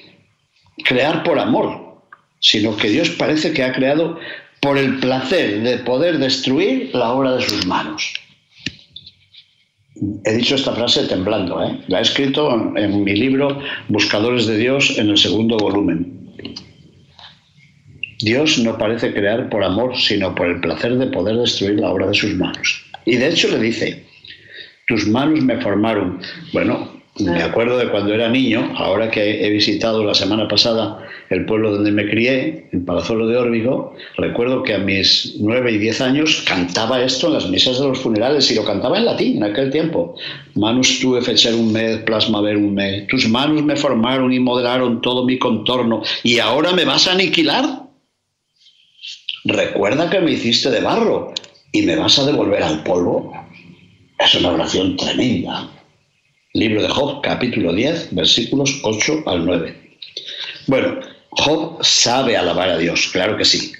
crear 0.84 1.22
por 1.22 1.38
amor, 1.38 2.02
sino 2.40 2.76
que 2.76 2.88
Dios 2.88 3.10
parece 3.10 3.52
que 3.52 3.62
ha 3.62 3.72
creado 3.72 4.18
por 4.60 4.78
el 4.78 4.98
placer 5.00 5.62
de 5.62 5.78
poder 5.78 6.18
destruir 6.18 6.90
la 6.94 7.12
obra 7.12 7.32
de 7.32 7.42
sus 7.42 7.66
manos. 7.66 8.14
He 10.24 10.34
dicho 10.34 10.54
esta 10.54 10.72
frase 10.72 11.06
temblando, 11.06 11.62
¿eh? 11.62 11.78
la 11.88 11.98
he 11.98 12.02
escrito 12.02 12.50
en, 12.76 13.04
mi 13.04 13.14
libro 13.14 13.60
Buscadores 13.88 14.46
de 14.46 14.56
Dios 14.56 14.98
en 14.98 15.10
el 15.10 15.18
segundo 15.18 15.56
volumen. 15.58 16.32
Dios 18.20 18.58
no 18.58 18.78
parece 18.78 19.12
crear 19.12 19.50
por 19.50 19.62
amor, 19.64 19.96
sino 19.98 20.34
por 20.34 20.46
el 20.46 20.60
placer 20.60 20.96
de 20.96 21.08
poder 21.08 21.36
destruir 21.36 21.80
la 21.80 21.90
obra 21.90 22.06
de 22.06 22.14
sus 22.14 22.34
manos. 22.34 22.84
Y 23.04 23.16
de 23.16 23.28
hecho 23.28 23.48
le 23.48 23.58
dice, 23.58 24.04
tus 24.86 25.06
manos 25.08 25.42
me 25.42 25.60
formaron. 25.60 26.20
Bueno, 26.52 27.01
me 27.18 27.42
acuerdo 27.42 27.76
de 27.76 27.90
cuando 27.90 28.14
era 28.14 28.28
niño, 28.28 28.72
ahora 28.76 29.10
que 29.10 29.44
he 29.44 29.50
visitado 29.50 30.02
la 30.02 30.14
semana 30.14 30.48
pasada 30.48 31.06
el 31.28 31.44
pueblo 31.44 31.72
donde 31.72 31.90
me 31.92 32.08
crié, 32.08 32.68
en 32.72 32.84
Palazuelo 32.84 33.26
de 33.26 33.36
Órbigo, 33.36 33.94
recuerdo 34.16 34.62
que 34.62 34.74
a 34.74 34.78
mis 34.78 35.36
nueve 35.38 35.72
y 35.72 35.78
diez 35.78 36.00
años 36.00 36.42
cantaba 36.46 37.02
esto 37.02 37.26
en 37.28 37.34
las 37.34 37.48
misas 37.48 37.78
de 37.78 37.88
los 37.88 37.98
funerales 37.98 38.50
y 38.50 38.54
lo 38.54 38.64
cantaba 38.64 38.98
en 38.98 39.04
latín 39.04 39.36
en 39.36 39.44
aquel 39.44 39.70
tiempo. 39.70 40.14
Manus 40.54 41.00
tuve 41.00 41.22
fecher 41.22 41.54
un 41.54 41.72
mes, 41.72 41.98
plasma 41.98 42.40
ver 42.40 42.56
un 42.56 42.74
mes. 42.74 43.06
Tus 43.08 43.28
manos 43.28 43.62
me 43.62 43.76
formaron 43.76 44.32
y 44.32 44.40
modelaron 44.40 45.00
todo 45.00 45.24
mi 45.24 45.38
contorno 45.38 46.02
y 46.22 46.38
ahora 46.38 46.72
me 46.72 46.84
vas 46.84 47.08
a 47.08 47.12
aniquilar. 47.12 47.82
Recuerda 49.44 50.08
que 50.08 50.20
me 50.20 50.32
hiciste 50.32 50.70
de 50.70 50.80
barro 50.80 51.34
y 51.72 51.82
me 51.82 51.96
vas 51.96 52.18
a 52.18 52.26
devolver 52.26 52.62
al 52.62 52.82
polvo. 52.82 53.32
Es 54.18 54.34
una 54.34 54.52
oración 54.52 54.96
tremenda. 54.96 55.68
Libro 56.54 56.82
de 56.82 56.88
Job, 56.88 57.22
capítulo 57.22 57.72
10, 57.72 58.08
versículos 58.14 58.80
8 58.82 59.24
al 59.24 59.46
9. 59.46 59.98
Bueno, 60.66 61.00
Job 61.30 61.82
sabe 61.82 62.36
alabar 62.36 62.68
a 62.68 62.76
Dios, 62.76 63.08
claro 63.10 63.38
que 63.38 63.46
sí, 63.46 63.72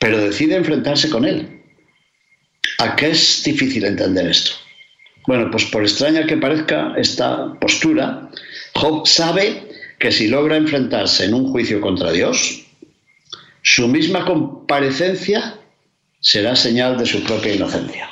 pero 0.00 0.18
decide 0.18 0.56
enfrentarse 0.56 1.10
con 1.10 1.24
él. 1.24 1.62
¿A 2.78 2.96
qué 2.96 3.10
es 3.10 3.44
difícil 3.44 3.84
entender 3.84 4.26
esto? 4.26 4.50
Bueno, 5.28 5.48
pues 5.48 5.64
por 5.66 5.82
extraña 5.82 6.26
que 6.26 6.36
parezca 6.36 6.92
esta 6.96 7.54
postura, 7.60 8.28
Job 8.74 9.06
sabe 9.06 9.68
que 10.00 10.10
si 10.10 10.26
logra 10.26 10.56
enfrentarse 10.56 11.24
en 11.24 11.34
un 11.34 11.52
juicio 11.52 11.80
contra 11.80 12.10
Dios, 12.10 12.64
su 13.62 13.86
misma 13.86 14.24
comparecencia 14.24 15.54
será 16.18 16.56
señal 16.56 16.98
de 16.98 17.06
su 17.06 17.22
propia 17.22 17.54
inocencia 17.54 18.10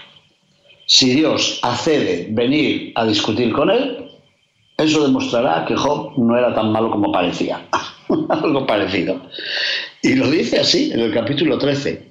si 0.87 1.15
Dios 1.15 1.59
accede 1.63 2.29
venir 2.31 2.93
a 2.95 3.05
discutir 3.05 3.53
con 3.53 3.71
él, 3.71 4.07
eso 4.79 5.05
demostrará 5.05 5.65
que 5.67 5.75
Job 5.75 6.13
no 6.19 6.37
era 6.37 6.55
tan 6.55 6.71
malo 6.71 6.91
como 6.91 7.11
parecía. 7.11 7.67
Algo 8.29 8.67
parecido. 8.67 9.21
Y 10.03 10.15
lo 10.15 10.31
dice 10.31 10.61
así 10.61 10.93
en 10.93 11.01
el 11.01 11.13
capítulo 11.13 11.59
13. 11.59 12.07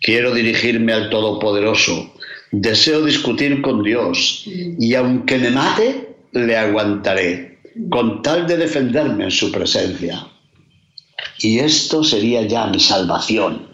Quiero 0.00 0.34
dirigirme 0.34 0.92
al 0.92 1.10
Todopoderoso, 1.10 2.12
deseo 2.50 3.04
discutir 3.04 3.62
con 3.62 3.82
Dios 3.82 4.44
y 4.46 4.94
aunque 4.94 5.38
me 5.38 5.50
mate, 5.50 6.16
le 6.32 6.56
aguantaré, 6.56 7.60
con 7.88 8.20
tal 8.20 8.46
de 8.48 8.56
defenderme 8.56 9.24
en 9.24 9.30
su 9.30 9.52
presencia. 9.52 10.26
Y 11.38 11.58
esto 11.58 12.04
sería 12.04 12.42
ya 12.42 12.66
mi 12.66 12.80
salvación, 12.80 13.66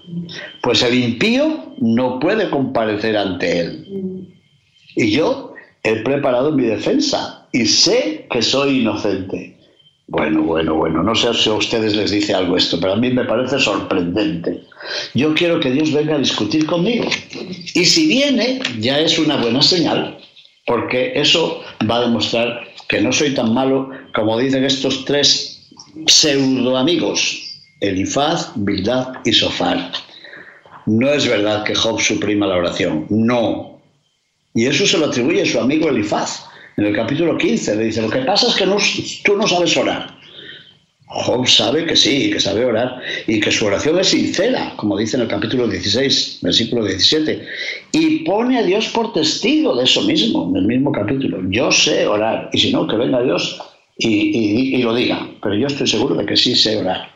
pues 0.62 0.82
el 0.82 0.94
impío 0.94 1.74
no 1.78 2.18
puede 2.18 2.50
comparecer 2.50 3.16
ante 3.16 3.60
él. 3.60 4.28
Y 4.96 5.10
yo 5.10 5.54
he 5.82 5.96
preparado 5.96 6.52
mi 6.52 6.64
defensa 6.64 7.46
y 7.52 7.66
sé 7.66 8.26
que 8.30 8.42
soy 8.42 8.80
inocente. 8.80 9.56
Bueno, 10.10 10.42
bueno, 10.42 10.74
bueno, 10.74 11.02
no 11.02 11.14
sé 11.14 11.34
si 11.34 11.50
a 11.50 11.54
ustedes 11.54 11.94
les 11.94 12.10
dice 12.10 12.34
algo 12.34 12.56
esto, 12.56 12.80
pero 12.80 12.94
a 12.94 12.96
mí 12.96 13.10
me 13.10 13.26
parece 13.26 13.58
sorprendente. 13.58 14.62
Yo 15.14 15.34
quiero 15.34 15.60
que 15.60 15.70
Dios 15.70 15.92
venga 15.92 16.14
a 16.14 16.18
discutir 16.18 16.64
conmigo. 16.64 17.04
Y 17.74 17.84
si 17.84 18.06
viene, 18.06 18.58
ya 18.80 18.98
es 19.00 19.18
una 19.18 19.36
buena 19.36 19.60
señal, 19.60 20.18
porque 20.66 21.12
eso 21.14 21.60
va 21.88 21.98
a 21.98 22.00
demostrar 22.02 22.68
que 22.88 23.02
no 23.02 23.12
soy 23.12 23.34
tan 23.34 23.52
malo 23.52 23.90
como 24.14 24.38
dicen 24.38 24.64
estos 24.64 25.04
tres 25.04 25.57
pseudo 26.06 26.76
amigos, 26.76 27.60
Elifaz, 27.80 28.52
Bildad 28.56 29.14
y 29.24 29.32
Sofar. 29.32 29.92
No 30.86 31.10
es 31.10 31.28
verdad 31.28 31.64
que 31.64 31.74
Job 31.74 32.00
suprima 32.00 32.46
la 32.46 32.56
oración, 32.56 33.06
no. 33.10 33.80
Y 34.54 34.66
eso 34.66 34.86
se 34.86 34.98
lo 34.98 35.06
atribuye 35.06 35.42
a 35.42 35.46
su 35.46 35.60
amigo 35.60 35.88
Elifaz. 35.88 36.44
En 36.76 36.86
el 36.86 36.94
capítulo 36.94 37.36
15 37.36 37.76
le 37.76 37.84
dice, 37.84 38.02
lo 38.02 38.10
que 38.10 38.20
pasa 38.20 38.48
es 38.48 38.54
que 38.54 38.66
tú 39.24 39.36
no 39.36 39.46
sabes 39.46 39.76
orar. 39.76 40.18
Job 41.10 41.48
sabe 41.48 41.86
que 41.86 41.96
sí, 41.96 42.30
que 42.30 42.38
sabe 42.38 42.64
orar 42.64 43.00
y 43.26 43.40
que 43.40 43.50
su 43.50 43.66
oración 43.66 43.98
es 43.98 44.08
sincera, 44.08 44.74
como 44.76 44.96
dice 44.98 45.16
en 45.16 45.22
el 45.22 45.28
capítulo 45.28 45.66
16, 45.66 46.40
versículo 46.42 46.84
17. 46.84 47.46
Y 47.92 48.18
pone 48.24 48.58
a 48.58 48.62
Dios 48.62 48.88
por 48.88 49.12
testigo 49.14 49.74
de 49.74 49.84
eso 49.84 50.02
mismo, 50.02 50.48
en 50.50 50.56
el 50.56 50.66
mismo 50.66 50.92
capítulo. 50.92 51.40
Yo 51.48 51.72
sé 51.72 52.06
orar 52.06 52.50
y 52.52 52.58
si 52.58 52.72
no, 52.72 52.86
que 52.86 52.96
venga 52.96 53.22
Dios 53.22 53.58
y, 53.98 54.76
lo 54.78 54.94
diga. 54.94 55.28
Pero 55.42 55.54
yo 55.56 55.66
estoy 55.66 55.86
seguro 55.86 56.14
de 56.14 56.24
que 56.24 56.36
sí 56.36 56.54
sé 56.54 56.76
orar. 56.76 57.12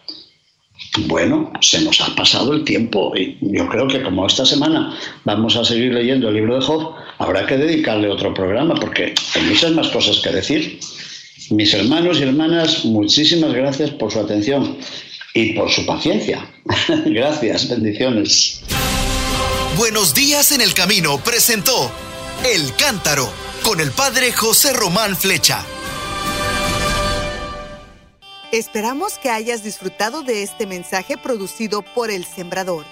Bueno, 1.06 1.52
se 1.60 1.80
nos 1.80 2.00
ha 2.00 2.14
pasado 2.14 2.52
el 2.52 2.64
tiempo 2.64 3.12
y 3.16 3.38
yo 3.40 3.68
creo 3.68 3.86
que 3.86 4.02
como 4.02 4.26
esta 4.26 4.44
semana 4.44 4.94
vamos 5.24 5.56
a 5.56 5.64
seguir 5.64 5.94
leyendo 5.94 6.28
el 6.28 6.34
libro 6.34 6.56
de 6.56 6.66
Job, 6.66 6.94
habrá 7.18 7.46
que 7.46 7.56
dedicarle 7.56 8.08
otro 8.08 8.34
programa 8.34 8.74
porque 8.74 9.14
hay 9.34 9.42
muchas 9.42 9.70
más 9.72 9.88
cosas 9.88 10.18
que 10.18 10.30
decir. 10.30 10.80
Mis 11.50 11.72
hermanos 11.72 12.18
y 12.18 12.24
hermanas, 12.24 12.84
muchísimas 12.84 13.52
gracias 13.54 13.90
por 13.90 14.12
su 14.12 14.20
atención 14.20 14.76
y 15.34 15.52
por 15.54 15.70
su 15.70 15.86
paciencia. 15.86 16.46
gracias, 17.06 17.68
bendiciones. 17.68 18.62
Buenos 19.76 20.14
días 20.14 20.52
en 20.52 20.60
el 20.60 20.74
camino 20.74 21.18
presentó 21.18 21.90
El 22.44 22.74
Cántaro 22.74 23.32
con 23.62 23.80
el 23.80 23.90
padre 23.92 24.32
José 24.32 24.72
Román 24.74 25.16
Flecha. 25.16 25.64
Esperamos 28.52 29.18
que 29.18 29.30
hayas 29.30 29.62
disfrutado 29.62 30.22
de 30.22 30.42
este 30.42 30.66
mensaje 30.66 31.16
producido 31.16 31.80
por 31.80 32.10
El 32.10 32.26
Sembrador. 32.26 32.84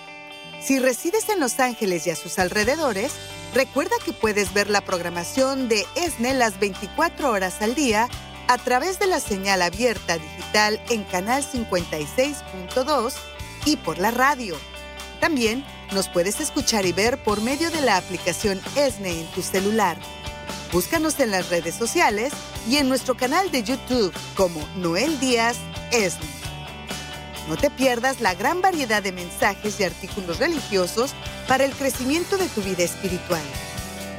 Si 0.59 0.79
resides 0.79 1.29
en 1.29 1.39
Los 1.39 1.61
Ángeles 1.61 2.07
y 2.07 2.11
a 2.11 2.17
sus 2.17 2.39
alrededores, 2.39 3.13
recuerda 3.53 3.95
que 4.03 4.15
puedes 4.15 4.55
ver 4.55 4.71
la 4.71 4.81
programación 4.81 5.69
de 5.69 5.85
ESNE 5.97 6.33
las 6.33 6.59
24 6.59 7.31
horas 7.31 7.61
al 7.61 7.75
día 7.75 8.09
a 8.49 8.57
través 8.57 8.99
de 8.99 9.07
la 9.07 9.21
señal 9.21 9.61
abierta 9.61 10.17
digital 10.17 10.81
en 10.89 11.05
Canal 11.05 11.45
56.2 11.45 13.13
y 13.67 13.77
por 13.77 13.99
la 13.99 14.13
radio. 14.13 14.57
También 15.21 15.63
nos 15.93 16.09
puedes 16.09 16.41
escuchar 16.41 16.87
y 16.87 16.93
ver 16.93 17.23
por 17.23 17.43
medio 17.43 17.71
de 17.71 17.83
la 17.83 17.99
aplicación 17.99 18.59
ESNE 18.77 19.21
en 19.21 19.27
tu 19.33 19.43
celular. 19.43 19.99
Búscanos 20.73 21.19
en 21.19 21.33
las 21.33 21.49
redes 21.49 21.75
sociales 21.75 22.33
y 22.69 22.77
en 22.77 22.89
nuestro 22.89 23.17
canal 23.17 23.51
de 23.51 23.65
YouTube 23.65 24.13
como 24.37 24.65
Noel 24.77 25.19
Díaz 25.19 25.57
ESNE. 25.91 26.29
No 27.49 27.57
te 27.57 27.71
pierdas 27.71 28.21
la 28.21 28.35
gran 28.35 28.61
variedad 28.61 29.03
de 29.03 29.11
mensajes 29.11 29.81
y 29.81 29.85
artículos 29.85 30.39
religiosos 30.39 31.11
para 31.49 31.65
el 31.65 31.73
crecimiento 31.73 32.39
de 32.39 32.47
tu 32.47 32.63
vida 32.63 32.85
espiritual. 32.85 33.43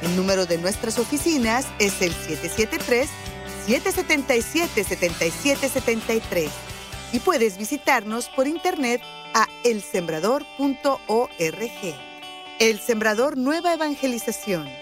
El 0.02 0.14
número 0.14 0.44
de 0.44 0.58
nuestras 0.58 0.98
oficinas 0.98 1.64
es 1.78 2.02
el 2.02 2.12
773-777-7773 3.66 6.50
y 7.14 7.20
puedes 7.20 7.56
visitarnos 7.56 8.28
por 8.28 8.46
internet 8.46 9.00
a 9.32 9.46
elsembrador.org. 9.64 10.90
El 12.58 12.78
Sembrador 12.78 13.38
Nueva 13.38 13.72
Evangelización 13.72 14.81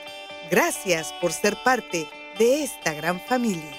Gracias 0.51 1.15
por 1.21 1.33
ser 1.33 1.57
parte 1.63 2.09
de 2.37 2.65
esta 2.65 2.93
gran 2.93 3.21
familia. 3.21 3.71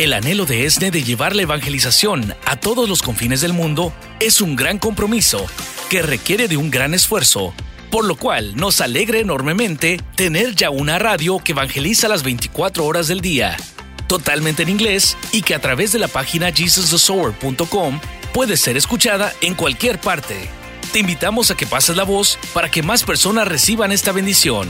El 0.00 0.12
anhelo 0.12 0.44
de 0.44 0.66
ESNE 0.66 0.90
de 0.90 1.04
llevar 1.04 1.36
la 1.36 1.42
evangelización 1.42 2.34
a 2.44 2.56
todos 2.56 2.88
los 2.88 3.00
confines 3.00 3.40
del 3.40 3.52
mundo 3.52 3.92
es 4.18 4.40
un 4.40 4.56
gran 4.56 4.78
compromiso 4.78 5.46
que 5.88 6.02
requiere 6.02 6.48
de 6.48 6.56
un 6.56 6.70
gran 6.70 6.94
esfuerzo, 6.94 7.54
por 7.92 8.04
lo 8.04 8.16
cual 8.16 8.56
nos 8.56 8.80
alegra 8.80 9.18
enormemente 9.18 10.00
tener 10.16 10.56
ya 10.56 10.70
una 10.70 10.98
radio 10.98 11.38
que 11.38 11.52
evangeliza 11.52 12.08
las 12.08 12.24
24 12.24 12.84
horas 12.84 13.06
del 13.06 13.20
día, 13.20 13.56
totalmente 14.08 14.64
en 14.64 14.70
inglés 14.70 15.16
y 15.30 15.42
que 15.42 15.54
a 15.54 15.60
través 15.60 15.92
de 15.92 16.00
la 16.00 16.08
página 16.08 16.50
jesusthesower.com 16.50 18.00
puede 18.32 18.56
ser 18.56 18.76
escuchada 18.76 19.32
en 19.40 19.54
cualquier 19.54 20.00
parte 20.00 20.48
te 20.88 20.98
invitamos 20.98 21.50
a 21.50 21.56
que 21.56 21.66
pases 21.66 21.96
la 21.96 22.04
voz 22.04 22.38
para 22.52 22.70
que 22.70 22.82
más 22.82 23.04
personas 23.04 23.46
reciban 23.46 23.92
esta 23.92 24.12
bendición. 24.12 24.68